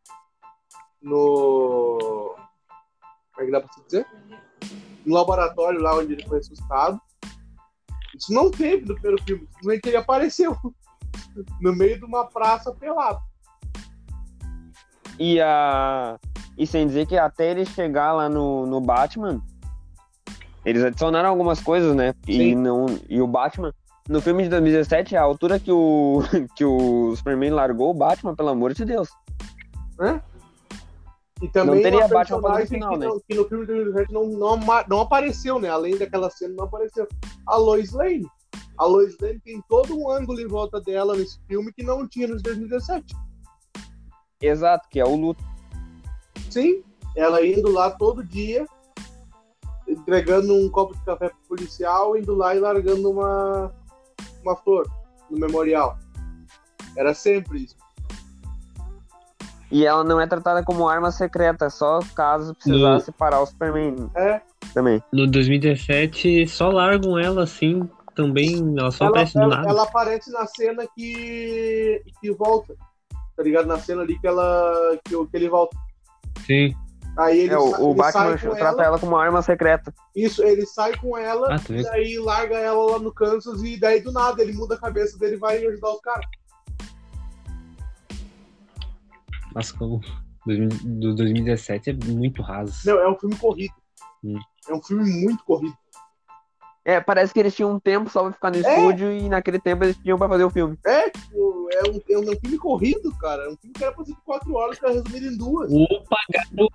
[1.04, 2.36] no.
[3.34, 4.08] Como é que dá pra se dizer?
[5.06, 7.00] No laboratório lá onde ele foi assustado.
[8.18, 10.58] Isso não teve no primeiro filme, simplesmente ele apareceu
[11.60, 13.20] no meio de uma praça pelado.
[15.20, 16.18] E a.
[16.58, 19.42] E sem dizer que até ele chegar lá no, no Batman,
[20.64, 22.14] eles adicionaram algumas coisas, né?
[22.28, 23.74] E, não, e o Batman,
[24.08, 26.22] no filme de 2017, a altura que o,
[26.56, 29.10] que o Superman largou o Batman, pelo amor de Deus.
[30.00, 30.20] É?
[31.42, 33.08] E também Não teria Batman no final, que, né?
[33.08, 35.70] não- que no filme de 2017 não, não, ama- não apareceu, né?
[35.70, 37.08] Além daquela cena, não apareceu.
[37.48, 38.26] A Lois Lane.
[38.78, 42.28] A Lois Lane tem todo um ângulo em volta dela nesse filme que não tinha
[42.28, 43.14] nos 2017.
[44.42, 45.44] Exato, que é o luto.
[46.50, 46.84] Sim,
[47.16, 48.66] ela indo lá todo dia,
[49.88, 53.74] entregando um copo de café pro policial, indo lá e largando uma,
[54.42, 54.88] uma flor
[55.30, 55.98] no memorial.
[56.96, 57.76] Era sempre isso.
[59.74, 64.40] E ela não é tratada como arma secreta, só caso precisasse parar o Superman É,
[64.74, 65.02] também.
[65.12, 69.70] No 2017, só largam ela assim, também, ela só ela, aparece do ela- nada.
[69.70, 72.76] ela aparece na cena que, que volta.
[73.36, 73.66] Tá ligado?
[73.66, 75.76] Na cena ali que, ela, que, que ele volta.
[76.46, 76.76] Sim.
[77.18, 79.42] Aí ele, É, o, sa- o ele Batman sai com trata ela, ela como arma
[79.42, 79.92] secreta.
[80.16, 83.80] Isso, ele sai com ela Ah, tu e daí larga ela lá no Kansas e
[83.80, 86.26] daí do nada ele muda a cabeça dele e vai ajudar os caras.
[89.54, 90.02] Mas como
[90.46, 92.74] 2000 do 2017 é muito raso.
[92.86, 93.74] Não, é um filme corrido.
[94.24, 94.40] Hum.
[94.68, 95.76] É um filme muito corrido.
[96.86, 99.86] É, parece que eles tinham um tempo só pra ficar no estúdio e naquele tempo
[99.86, 100.78] eles tinham pra fazer o filme.
[100.86, 103.44] É, tipo, é um, é um filme corrido, cara.
[103.44, 105.72] É um filme que era pra ser de quatro horas, que era resumido em duas.
[105.72, 106.68] Ou pagaram,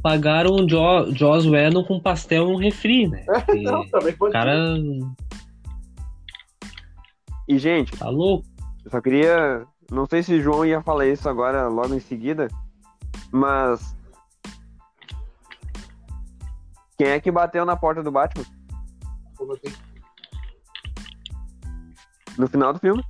[0.00, 3.24] pagaram o jo, Joss Whedon com pastel e um refri, né?
[3.44, 4.54] Porque Não, também o pode cara
[7.48, 8.46] E, gente, tá louco.
[8.84, 9.66] eu só queria.
[9.90, 12.48] Não sei se o João ia falar isso agora logo em seguida,
[13.30, 13.94] mas.
[16.98, 18.44] Quem é que bateu na porta do Batman
[19.36, 19.74] Como assim?
[22.38, 23.02] no final do filme?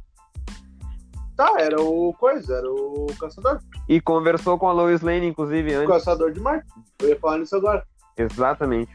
[1.37, 3.61] Tá, era o coisa, era o caçador.
[3.89, 5.89] E conversou com a Lois Lane, inclusive, O antes.
[5.89, 6.67] caçador de Marte.
[7.01, 7.85] Eu ia falar nisso agora.
[8.17, 8.95] Exatamente.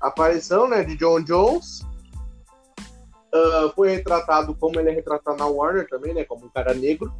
[0.00, 1.86] A aparição, né, de John Jones.
[3.34, 6.24] Ah, foi retratado como ele é retratado na Warner também, né?
[6.24, 7.12] Como um cara negro.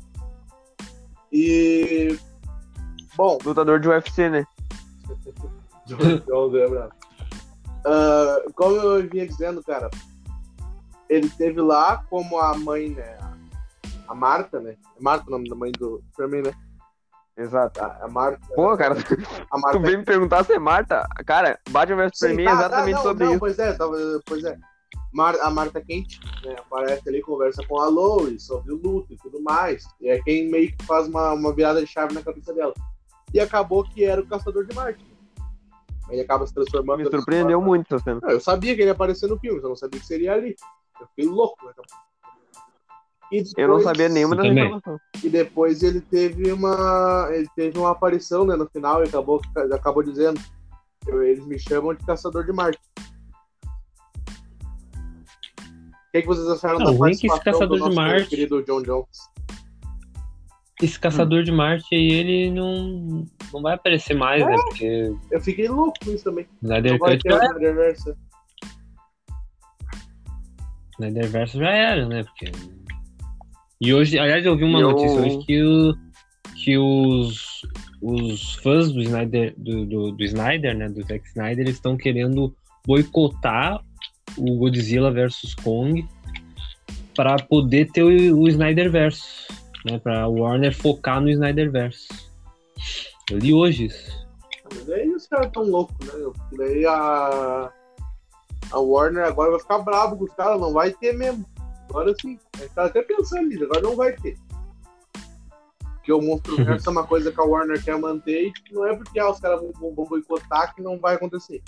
[1.32, 2.18] E.
[3.16, 4.46] Bom, Lutador de UFC, né?
[5.92, 6.88] É.
[7.84, 9.90] Ah, como eu vinha dizendo, cara,
[11.08, 13.18] ele teve lá como a mãe, né?
[14.06, 14.76] A Marta, né?
[14.96, 16.54] É Marta o nome da mãe do Superman, né?
[17.36, 17.82] Exato.
[17.82, 18.40] A, a Marta.
[18.54, 18.94] Pô, cara,
[19.50, 21.06] a Marta tu veio me perguntar se é Marta?
[21.26, 23.40] Cara, Batman vs Superman tá, é tá, exatamente não, sobre não, isso.
[23.40, 24.58] Pois é, tava- pois é.
[25.12, 29.16] Mar- a Marta Quente né, aparece ali, conversa com a Lois sobre o luto e
[29.16, 29.84] tudo mais.
[30.00, 32.72] E é quem meio que faz uma, uma virada de chave na cabeça dela.
[33.34, 35.04] E acabou que era o Caçador de Marte.
[36.10, 36.98] Ele acaba se transformando.
[36.98, 38.20] Me surpreendeu muito essa cena.
[38.22, 40.54] Não, eu sabia que ele ia aparecer no filme, eu não sabia que seria ali.
[41.00, 41.72] Eu fiquei louco, né?
[43.30, 44.64] E Eu não depois- sabia nenhuma das também.
[44.66, 45.00] informações.
[45.24, 47.28] E depois ele teve uma.
[47.32, 49.40] Ele teve uma aparição né, no final e acabou,
[49.72, 50.38] acabou dizendo.
[51.06, 52.78] eu- Eles me chamam de Caçador de Marte.
[56.12, 57.74] O que, que vocês acharam Não, da o ruim é que esse participação Caçador do
[57.76, 59.06] de nosso Marte- querido John Jones?
[60.82, 64.54] Esse caçador de Marte aí, ele não, não vai aparecer mais, né?
[64.56, 66.46] Porque Eu fiquei louco com isso também.
[66.62, 67.94] Snyder Cut já era.
[70.98, 72.24] Snyder Verso já era, né?
[72.24, 72.52] Porque...
[73.80, 75.94] E hoje, aliás, eu vi uma eu- notícia hoje que, o,
[76.56, 77.62] que os,
[78.02, 80.88] os fãs do Snyder, do, do, do Snyder, né?
[80.88, 82.54] Do Zack Snyder, eles estão querendo
[82.86, 83.80] boicotar
[84.36, 86.06] o Godzilla vs Kong
[87.14, 89.48] para poder ter o, o Snyder Verso,
[89.84, 89.98] né?
[89.98, 92.08] Para Warner focar no Snyder Verso.
[93.30, 94.26] Eu li hoje isso.
[94.74, 96.12] Mas aí os caras tão loucos, né?
[96.56, 97.72] daí a.
[98.70, 101.44] A Warner agora vai ficar bravo com os caras, não vai ter mesmo.
[101.90, 102.38] Agora sim.
[102.54, 104.38] A gente tá até pensando nisso, agora não vai ter.
[105.96, 108.86] Porque o Monstro Verso é uma coisa que a Warner quer manter e tipo, não
[108.86, 111.62] é porque ah, os caras vão, vão boicotar que não vai acontecer.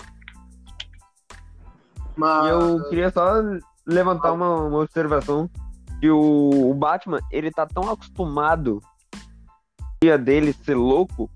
[2.15, 2.45] Mas.
[2.45, 3.41] E eu queria só
[3.85, 5.49] levantar uma, uma observação
[5.99, 8.81] que o, o Batman, ele tá tão acostumado
[10.01, 11.29] dia dele ser louco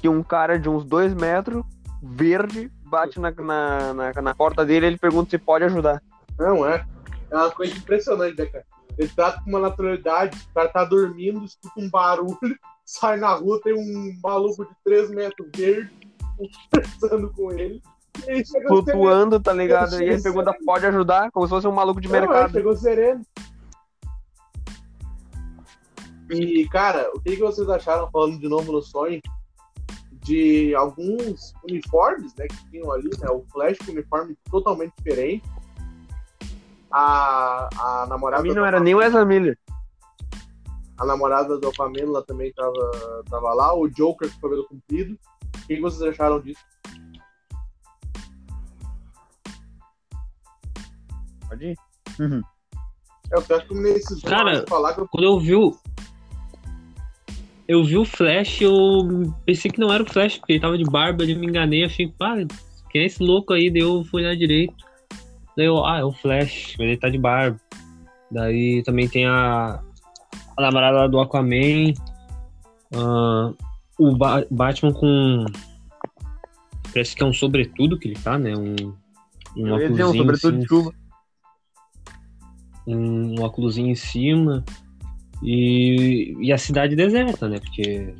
[0.00, 1.64] que um cara de uns dois metros,
[2.02, 6.02] verde, bate na, na, na, na porta dele e ele pergunta se pode ajudar.
[6.38, 6.84] Não, é.
[7.30, 8.64] É uma coisa impressionante, né, cara?
[8.98, 12.38] Ele trata com uma naturalidade, o cara tá dormindo, escuta um barulho,
[12.84, 15.90] sai na rua, tem um maluco de 3 metros verde
[16.72, 17.80] conversando com ele.
[18.44, 18.68] Sereno.
[18.68, 20.00] Flutuando, tá ligado?
[20.00, 21.30] E ele pergunta, pode ajudar?
[21.30, 22.52] Como se fosse um maluco de Não, é, mercado.
[22.52, 23.22] chegou sereno.
[26.30, 29.20] E, cara, o que, que vocês acharam, falando de novo no sonho,
[30.22, 33.28] de alguns uniformes, né, que tinham ali, né?
[33.30, 35.42] O Flash com uniforme totalmente diferente.
[36.92, 39.56] A, a namorada Pra mim não era nem o Ezra Miller.
[40.98, 45.18] a namorada do Pamela também tava, tava lá, o Joker com o cabelo comprido.
[45.56, 46.60] O que que vocês acharam disso?
[51.50, 51.76] Pode ir.
[53.30, 55.76] Eu acho que nesses Cara, falar que eu Quando eu vi o.
[57.68, 60.84] eu vi o Flash, eu pensei que não era o Flash, porque ele tava de
[60.84, 62.36] barba, eu me enganei, achei, pá,
[62.90, 63.70] quem é esse louco aí?
[63.70, 64.74] Daí eu fui olhar direito.
[65.56, 67.60] Daí eu, ah, é o Flash, ele tá de barba.
[68.30, 69.80] Daí também tem a,
[70.56, 71.92] a namorada do Aquaman.
[72.94, 73.56] Uh,
[73.98, 75.46] o ba Batman com.
[76.92, 78.56] Parece que é um sobretudo que ele tá, né?
[78.56, 78.74] Um,
[79.56, 80.00] um óculos.
[80.00, 80.99] Um sobretudo de chuva.
[82.86, 84.64] Um, um óculos em cima.
[85.42, 87.58] E, e a cidade deserta, né?
[87.58, 88.14] Porque.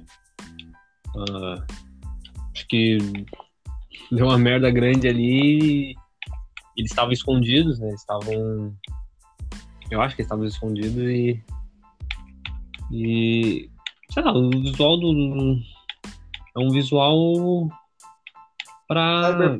[1.14, 1.62] Uh,
[2.54, 2.98] acho que
[4.10, 5.94] deu uma merda grande ali.
[6.76, 7.88] Eles estavam escondidos, né?
[7.88, 8.74] Eles estavam.
[9.90, 11.42] Eu acho que eles estavam escondidos e.
[12.90, 13.70] E.
[14.10, 15.58] Sei lá, o visual do.
[16.56, 17.68] É um visual.
[18.88, 19.56] Pra.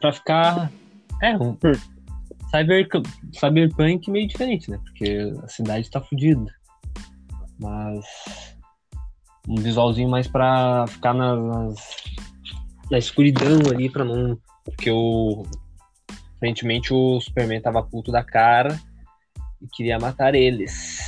[0.00, 0.70] Pra ficar.
[1.22, 1.56] É, um.
[2.50, 2.88] Cyber,
[3.32, 4.78] cyberpunk meio diferente, né?
[4.82, 6.50] Porque a cidade tá fodida.
[7.58, 8.04] Mas.
[9.46, 11.74] Um visualzinho mais pra ficar nas,
[12.90, 14.38] na escuridão ali pra não.
[14.64, 15.44] Porque o.
[16.36, 18.78] Aparentemente o Superman tava puto da cara
[19.60, 20.98] e queria matar eles.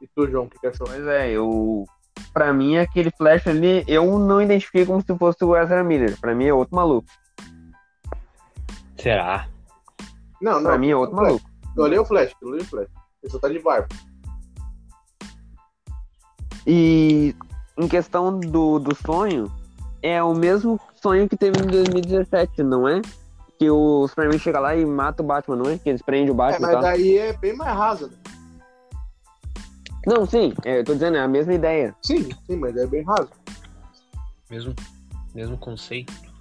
[0.00, 0.86] E tu, João, que, achou?
[0.86, 1.84] Pois é, eu.
[2.32, 6.18] Pra mim, aquele Flash ali, eu não identifiquei como se fosse o Ezra Miller.
[6.18, 7.06] Pra mim é outro maluco.
[9.02, 9.48] Será?
[10.40, 10.70] Não, não.
[10.70, 11.44] Pra mim é outro maluco.
[11.76, 12.88] Eu olhei o Flash, eu olhei o Flash.
[13.20, 13.88] Ele só tá de barba.
[16.64, 17.34] E
[17.76, 19.50] em questão do, do sonho,
[20.02, 23.02] é o mesmo sonho que teve em 2017, não é?
[23.58, 25.78] Que o Superman chega lá e mata o Batman, não é?
[25.78, 26.68] Que eles prendem o Batman.
[26.68, 28.06] É, mas daí é bem mais rasa.
[28.06, 28.14] Né?
[30.06, 31.92] Não, sim, é, eu tô dizendo, é a mesma ideia.
[32.02, 33.30] Sim, sim, mas é bem raso.
[34.48, 34.74] Mesmo,
[35.34, 36.31] mesmo conceito.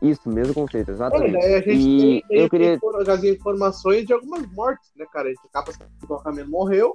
[0.00, 1.36] Isso, mesmo conceito, exatamente.
[1.36, 2.78] É, a gente e tem, eu queria...
[3.08, 5.26] as informações de algumas mortes, né, cara?
[5.26, 6.94] A gente acaba sabendo que o Aquaman morreu,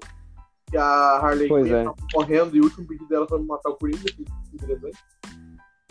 [0.69, 1.83] que a Harley Quinn é.
[1.83, 4.97] tá correndo e o último pedido dela foi matar o Coringa, que é interessante.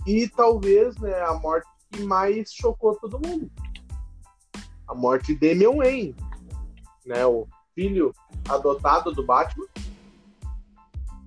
[0.07, 3.51] E talvez, né, a morte que mais chocou todo mundo.
[4.88, 6.16] A morte de Damian Wayne,
[7.05, 8.14] né, o filho
[8.48, 9.66] adotado do Batman.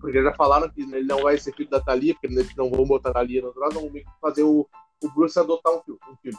[0.01, 2.85] Porque já falaram que ele não vai ser filho da Thalia, porque eles não vão
[2.85, 4.67] botar a Thalia no trono, vão fazer o,
[5.05, 5.99] o Bruce adotar um filho.
[6.11, 6.37] Um filho.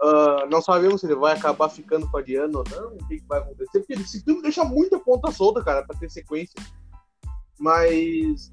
[0.00, 3.18] Uh, não sabemos se ele vai acabar ficando com a Diana ou não, o que,
[3.18, 6.54] que vai acontecer, porque esse filme deixa muita ponta solta, cara, pra ter sequência.
[7.58, 8.50] Mas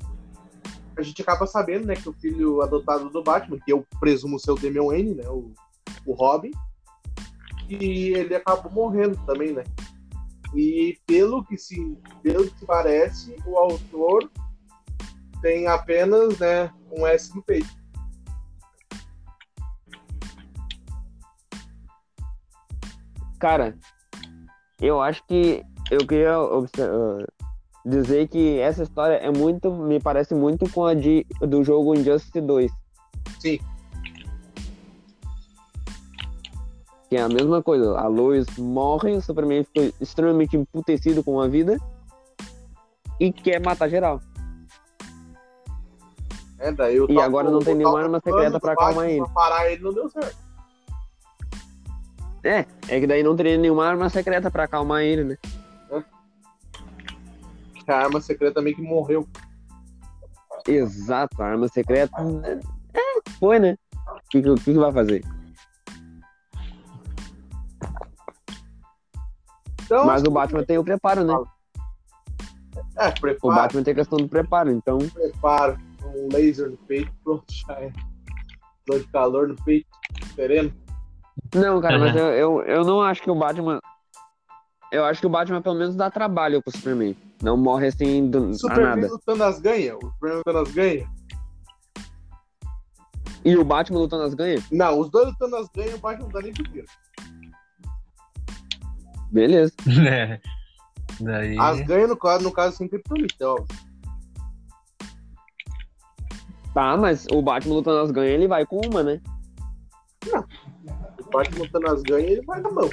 [0.98, 4.52] a gente acaba sabendo, né, que o filho adotado do Batman, que eu presumo ser
[4.52, 5.54] o Damian Wayne, né, o,
[6.06, 6.52] o Robin,
[7.70, 9.64] e ele acabou morrendo também, né.
[10.56, 14.32] E pelo que se, pelo que parece, o autor
[15.42, 17.70] tem apenas, né, um S no peito.
[23.46, 23.78] Cara,
[24.82, 26.66] eu acho que eu queria uh,
[27.86, 32.42] dizer que essa história é muito, me parece muito com a de, do jogo Injustice
[32.42, 32.72] 2.
[33.40, 33.60] Sim.
[37.08, 37.96] Que é a mesma coisa.
[38.00, 41.78] A Lois morre, o Superman fica extremamente emputecido com a vida
[43.20, 44.20] e quer matar geral.
[46.58, 49.20] É, daí eu e agora não tem nenhuma arma secreta pra acalmar ele.
[49.20, 50.45] Pra parar ele não deu certo.
[52.46, 55.38] É, é que daí não teria nenhuma arma secreta pra acalmar ele, né?
[55.90, 56.04] É.
[57.92, 59.28] A arma secreta meio que morreu.
[60.68, 62.16] Exato, a arma secreta.
[62.94, 63.76] É, foi, né?
[63.96, 65.24] O que, que, que vai fazer?
[69.84, 71.34] Então, Mas o Batman tem o preparo, né?
[72.96, 73.54] É, preparo.
[73.54, 75.00] O Batman tem a questão do preparo, então.
[75.00, 77.92] Preparo, um laser no peito, pronto, já é.
[78.86, 79.88] Dor de calor no peito,
[80.36, 80.72] sereno.
[81.54, 83.80] Não, cara, mas eu, eu, eu não acho que o Batman.
[84.92, 87.16] Eu acho que o Batman pelo menos dá trabalho pro Superman.
[87.42, 89.08] Não morre assim do Superman nada.
[89.08, 89.98] lutando as ganha?
[89.98, 91.10] O Superman lutando as ganha?
[93.44, 94.64] E o Batman lutando as ganha?
[94.72, 96.86] Não, os dois lutando as ganha, o Batman não dá nem tiro.
[99.32, 99.74] Beleza.
[100.10, 100.42] É.
[101.22, 101.58] Daí...
[101.58, 103.78] As ganha, no caso, no caso sem criptonita, óbvio.
[106.74, 109.22] Tá, mas o Batman lutando as ganha, ele vai com uma, né?
[110.26, 110.46] Não
[111.36, 112.90] parte montando as ganhas, ele vai na mão.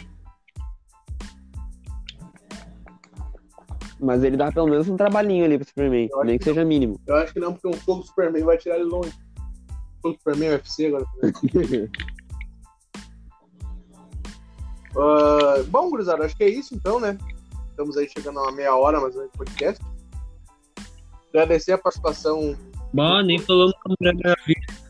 [4.00, 7.00] Mas ele dá pelo menos um trabalhinho ali pro Superman, nem que, que seja mínimo.
[7.06, 9.12] Eu acho que não, porque um fogo Superman vai tirar ele longe.
[10.02, 11.04] Fogo Superman UFC agora.
[14.96, 17.16] uh, bom, gurizada, acho que é isso então, né?
[17.70, 19.82] Estamos aí chegando a uma meia hora mais ou menos podcast.
[21.28, 22.56] Agradecer a participação.
[22.92, 24.81] Bom, nem falamos com a Mulher Maravilha.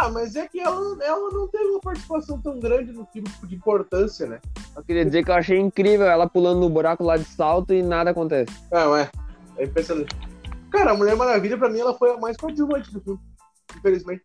[0.00, 3.56] Ah, mas é que ela, ela não teve uma participação tão grande no filme de
[3.56, 4.40] importância, né?
[4.76, 7.82] Eu queria dizer que eu achei incrível ela pulando no buraco lá de salto e
[7.82, 8.52] nada acontece.
[8.70, 9.08] É.
[9.60, 10.14] É impressionante.
[10.70, 13.20] Cara, a Mulher Maravilha, pra mim, ela foi a mais coadjuvante do filme.
[13.76, 14.22] Infelizmente.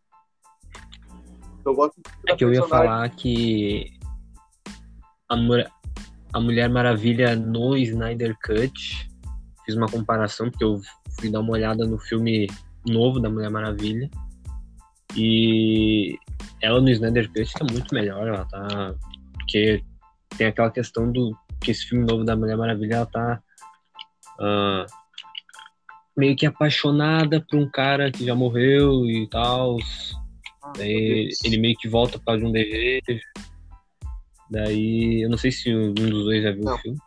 [1.65, 3.97] Eu gosto É que eu ia falar que
[5.27, 5.65] a, Mu-
[6.33, 9.09] a Mulher Maravilha no Snyder Cut,
[9.65, 10.79] fiz uma comparação, porque eu
[11.19, 12.47] fui dar uma olhada no filme
[12.85, 14.07] novo da Mulher Maravilha.
[15.15, 16.17] E
[16.61, 18.95] ela no Snyder Cut tá muito melhor, ela tá.
[19.33, 19.83] Porque
[20.37, 23.41] tem aquela questão do que esse filme novo da Mulher Maravilha, ela tá
[24.39, 24.85] ah,
[26.15, 29.77] meio que apaixonada por um cara que já morreu e tal.
[30.77, 33.21] Daí ele meio que volta causa de um desejo.
[34.49, 36.75] Daí, eu não sei se um dos dois já viu Não.
[36.75, 36.97] o filme.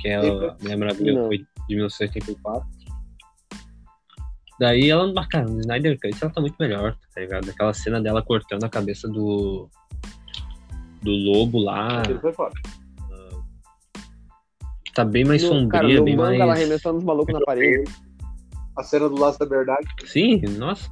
[0.00, 2.75] Que é a Mulher Maravilha foi de 1984.
[4.58, 7.50] Daí ela, ah, cara, no Snyder Cut ela tá muito melhor, tá ligado?
[7.50, 9.68] Aquela cena dela cortando a cabeça do.
[11.02, 12.02] do lobo lá.
[12.20, 12.54] Foi foda.
[14.94, 16.40] Tá bem mais No- sombria, cara, no bem banco mais.
[16.40, 17.84] ela arremessando os malucos na parede.
[18.76, 19.86] A cena do Laço da Verdade.
[20.06, 20.88] Sim, nossa.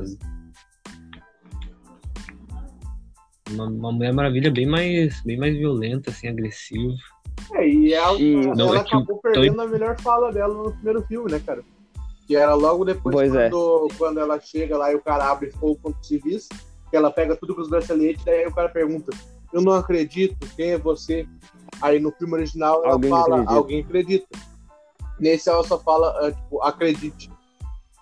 [3.50, 6.94] Uma, uma Mulher Maravilha bem mais, bem mais violenta, assim, agressiva.
[7.54, 10.72] É, e ela, E- ela Não, é que acabou perdendo a melhor fala dela no
[10.72, 11.62] primeiro filme, né, cara?
[12.26, 13.50] Que era logo depois Pois é.
[13.50, 16.48] quando, quando ela chega lá e o cara abre fogo contra os civis,
[16.90, 19.12] que ela pega tudo com os braceletes, daí o cara pergunta,
[19.52, 21.26] eu não acredito, quem é você?
[21.82, 23.52] Aí no filme original ela Alguém fala, acredita.
[23.54, 24.26] alguém acredita.
[25.20, 27.30] Nesse ela só fala, ah, tipo, acredite.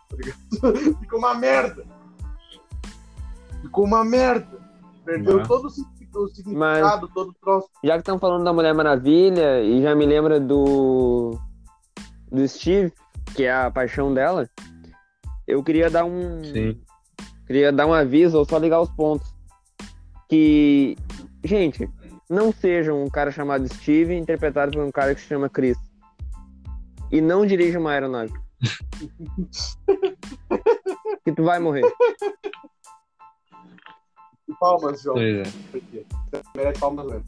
[0.09, 0.97] Tá ligado?
[1.01, 1.85] Ficou uma merda.
[3.61, 4.61] Ficou uma merda.
[5.05, 5.47] Perdeu Ah.
[5.47, 7.69] todo o o significado, todo o troço.
[7.83, 11.39] Já que estão falando da Mulher Maravilha, e já me lembra do.
[12.31, 12.93] do Steve,
[13.35, 14.49] que é a paixão dela,
[15.47, 16.43] eu queria dar um.
[16.45, 16.81] Sim.
[17.47, 19.33] Queria dar um aviso ou só ligar os pontos.
[20.29, 20.97] Que.
[21.45, 21.91] Gente,
[22.31, 25.77] não sejam um cara chamado Steve interpretado por um cara que se chama Chris.
[27.11, 28.33] E não dirija uma aeronave.
[31.25, 31.83] que tu vai morrer.
[34.59, 35.19] Palmas, João.
[35.19, 35.43] É.
[35.71, 36.07] porque
[36.57, 37.25] merece palmas mesmo.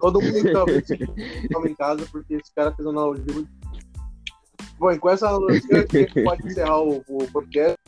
[0.00, 0.64] Todo mundo tá
[1.68, 3.63] em casa, porque esse cara fez uma analogia muito.
[4.84, 7.78] Bom, com essa analogia, a gente pode encerrar o, o podcast.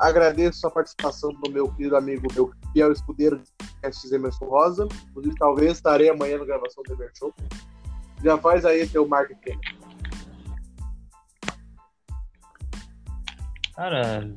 [0.00, 4.88] Agradeço a participação do meu querido amigo, meu fiel escudeiro de podcast Emerson Rosa.
[5.10, 7.32] Inclusive, talvez estarei amanhã na gravação do Emer Show.
[8.20, 9.60] Já faz aí teu marketing.
[13.76, 14.28] Cara,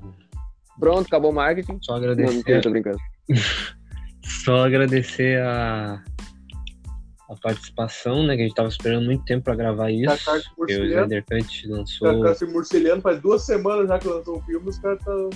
[0.80, 1.80] Pronto, acabou o marketing.
[1.82, 2.36] só Não, agradecer.
[2.36, 3.00] mentira, tô brincando.
[4.24, 6.04] Só agradecer a,
[7.30, 8.36] a participação, né?
[8.36, 10.06] Que a gente tava esperando muito tempo pra gravar isso.
[10.06, 10.86] Tá tarde Porque o.
[10.86, 12.14] Snyder Cut Os lançou.
[12.14, 15.30] ficam se murcilhando faz duas semanas já que lançou o filme, os caras estão.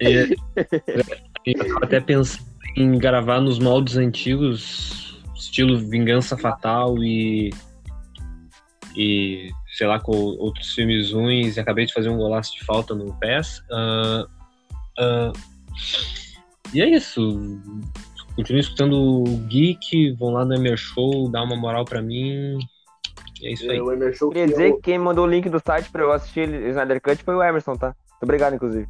[0.00, 0.36] E,
[1.46, 7.50] e eu tava até pensando em gravar nos moldes antigos, estilo Vingança Fatal e.
[8.96, 12.94] E sei lá, com outros filmes ruins, e acabei de fazer um golaço de falta
[12.94, 13.62] no PES.
[13.70, 14.26] Ah,
[14.98, 15.32] ah,
[16.74, 17.38] e é isso.
[18.36, 22.58] Continuo escutando o Geek, vão lá no Emer Show, dá uma moral pra mim.
[23.40, 23.80] E é isso aí.
[23.80, 26.02] O Emer Show que Queria dizer eu- que quem mandou o link do site pra
[26.02, 27.88] eu assistir o Snyder Cut foi o Emerson, tá?
[27.88, 28.88] Muito obrigado, inclusive.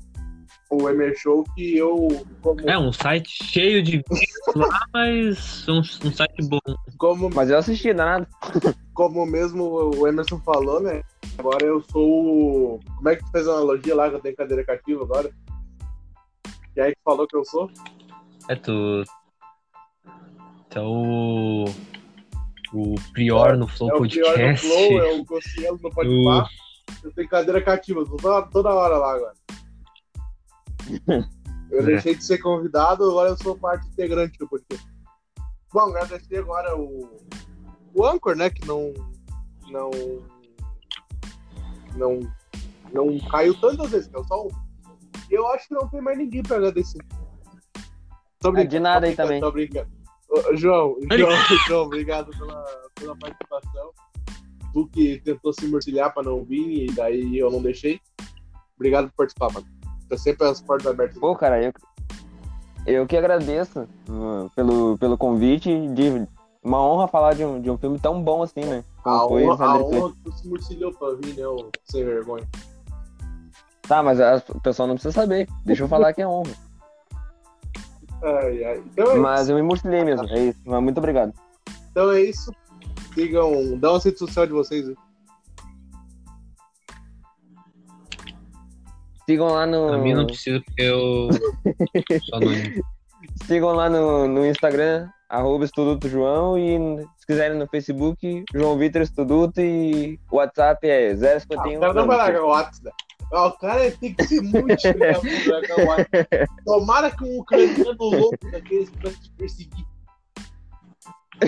[0.70, 5.80] o Emer Show que eu, como, É um site cheio de vídeos lá, mas um,
[5.80, 6.58] um site bom.
[6.96, 8.26] como, Mas eu assisti, danado.
[8.94, 9.64] como mesmo
[9.94, 11.02] o Emerson falou, né?
[11.36, 12.80] Agora eu sou o.
[12.96, 15.30] Como é que tu fez a analogia lá que eu tenho cadeira cativa agora?
[16.74, 17.70] E aí que falou que eu sou?
[18.48, 19.02] É, tu.
[20.74, 21.64] É o.
[22.74, 24.66] O Prior no Flow é o pior do Podcast.
[24.66, 26.48] Flow, é o Cossielo no Podpah.
[27.04, 29.34] Eu tenho cadeira cativa, tô toda, toda hora lá agora.
[31.70, 31.82] Eu É.
[31.84, 34.86] deixei de ser convidado, agora eu sou parte integrante do podcast.
[35.72, 37.18] Bom, agradecer agora o,
[37.94, 38.50] o Anchor, né?
[38.50, 38.92] Que não.
[39.70, 39.90] Não.
[41.96, 42.20] Não.
[42.92, 44.48] Não caiu tantas vezes, que é só um.
[45.30, 46.98] Eu acho que não tem mais ninguém pra agradecer.
[48.38, 49.40] Tô Ah, de nada tô aí brincando, também.
[49.40, 50.01] Tô brincando.
[50.32, 51.30] Ô, João, João,
[51.68, 52.64] João, obrigado pela,
[52.94, 53.90] pela participação.
[54.72, 58.00] Tu que tentou se morcilhar pra não vir e daí eu não deixei.
[58.76, 59.66] Obrigado por participar, mano.
[60.08, 61.18] Tá sempre as portas abertas.
[61.18, 61.72] Pô, cara, eu,
[62.86, 65.68] eu que agradeço uh, pelo, pelo convite.
[65.88, 66.26] De,
[66.62, 68.82] uma honra falar de um, de um filme tão bom assim, né?
[69.00, 71.70] A Como foi o honra, a honra que tu se morcilhou pra vir, né, ô
[71.84, 72.48] sem vergonha.
[73.82, 75.48] Tá, mas a- o pessoal não precisa saber.
[75.66, 76.52] Deixa eu falar que é honra.
[78.22, 78.82] Ai, ai.
[78.86, 79.50] Então é Mas isso.
[79.52, 80.60] eu me morcilhei mesmo, é isso.
[80.64, 81.32] Mas muito obrigado.
[81.90, 82.52] Então é isso.
[83.14, 84.86] Sigam, dá uma rede social de vocês.
[89.26, 89.92] Sigam lá no.
[89.92, 91.28] A mim não precisa porque eu.
[92.30, 92.52] Só não.
[93.46, 96.76] Sigam lá no, no Instagram, arroba Estuduto João e
[97.18, 101.76] se quiserem no Facebook, João Vitor Estuduto e o WhatsApp é Ah, 051.
[101.76, 102.94] o cara não vai largar o WhatsApp.
[103.32, 105.22] O cara tem que ser muito chegado.
[106.66, 109.86] Tomara que um ucraniano louco daqueles pra te perseguir.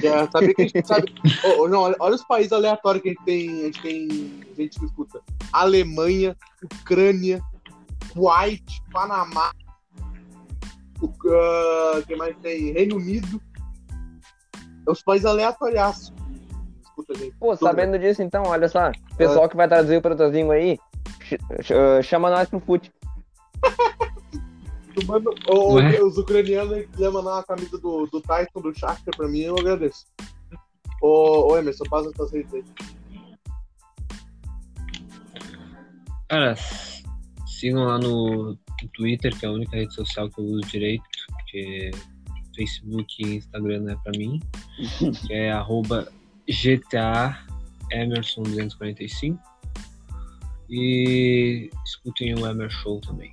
[0.03, 1.15] Já sabe que a gente sabe.
[1.59, 3.49] Ô, João, olha, olha os países aleatórios que a gente tem.
[3.49, 4.09] A gente tem
[4.57, 5.21] gente que escuta.
[5.53, 7.43] Alemanha, Ucrânia,
[8.13, 9.53] Kuwait, Panamá.
[11.03, 12.73] O ah, que mais tem?
[12.73, 13.41] Reino Unido.
[14.87, 16.13] É os países aleatórios.
[16.83, 17.37] Escuta, gente.
[17.37, 18.91] Pô, sabendo disso, então, olha só.
[19.17, 20.94] Pessoal que vai traduzir o protozinho aí, ch- ch-
[22.03, 22.93] chama nós pro fute.
[24.95, 26.01] Tu manda, ou, Ué?
[26.01, 29.59] os ucranianos que quiser mandar uma camisa do, do Tyson, do Shakhtar pra mim, eu
[29.59, 30.07] agradeço.
[31.03, 32.65] Ô, ô Emerson, passa as tuas redes aí.
[36.29, 36.55] Cara,
[37.47, 41.05] sigam lá no, no Twitter, que é a única rede social que eu uso direito,
[41.29, 41.91] porque
[42.55, 44.41] Facebook e Instagram não é pra mim,
[45.27, 46.09] que é arroba
[46.49, 47.39] GTA
[47.91, 49.54] Emerson 245.
[50.77, 53.33] E escutem o Emer Show também.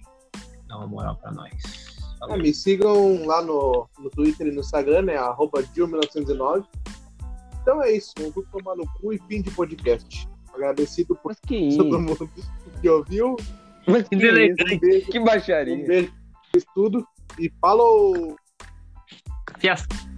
[0.68, 1.52] Dá uma moral pra nós.
[2.30, 5.18] É, me sigam lá no, no Twitter e no Instagram, né?
[5.18, 6.64] Arroba Gil1909.
[7.60, 10.30] Então é isso, um grupo tomar no cu e fim de podcast.
[10.54, 11.36] Agradecido por
[11.76, 12.30] todo mundo
[12.80, 13.36] que ouviu.
[13.88, 14.16] Mas que?
[14.16, 14.56] Um beijo,
[15.12, 15.88] que um baixaria.
[15.88, 16.14] beijo
[16.54, 17.08] por tudo
[17.39, 18.36] e falou!
[19.58, 20.11] Fiasco.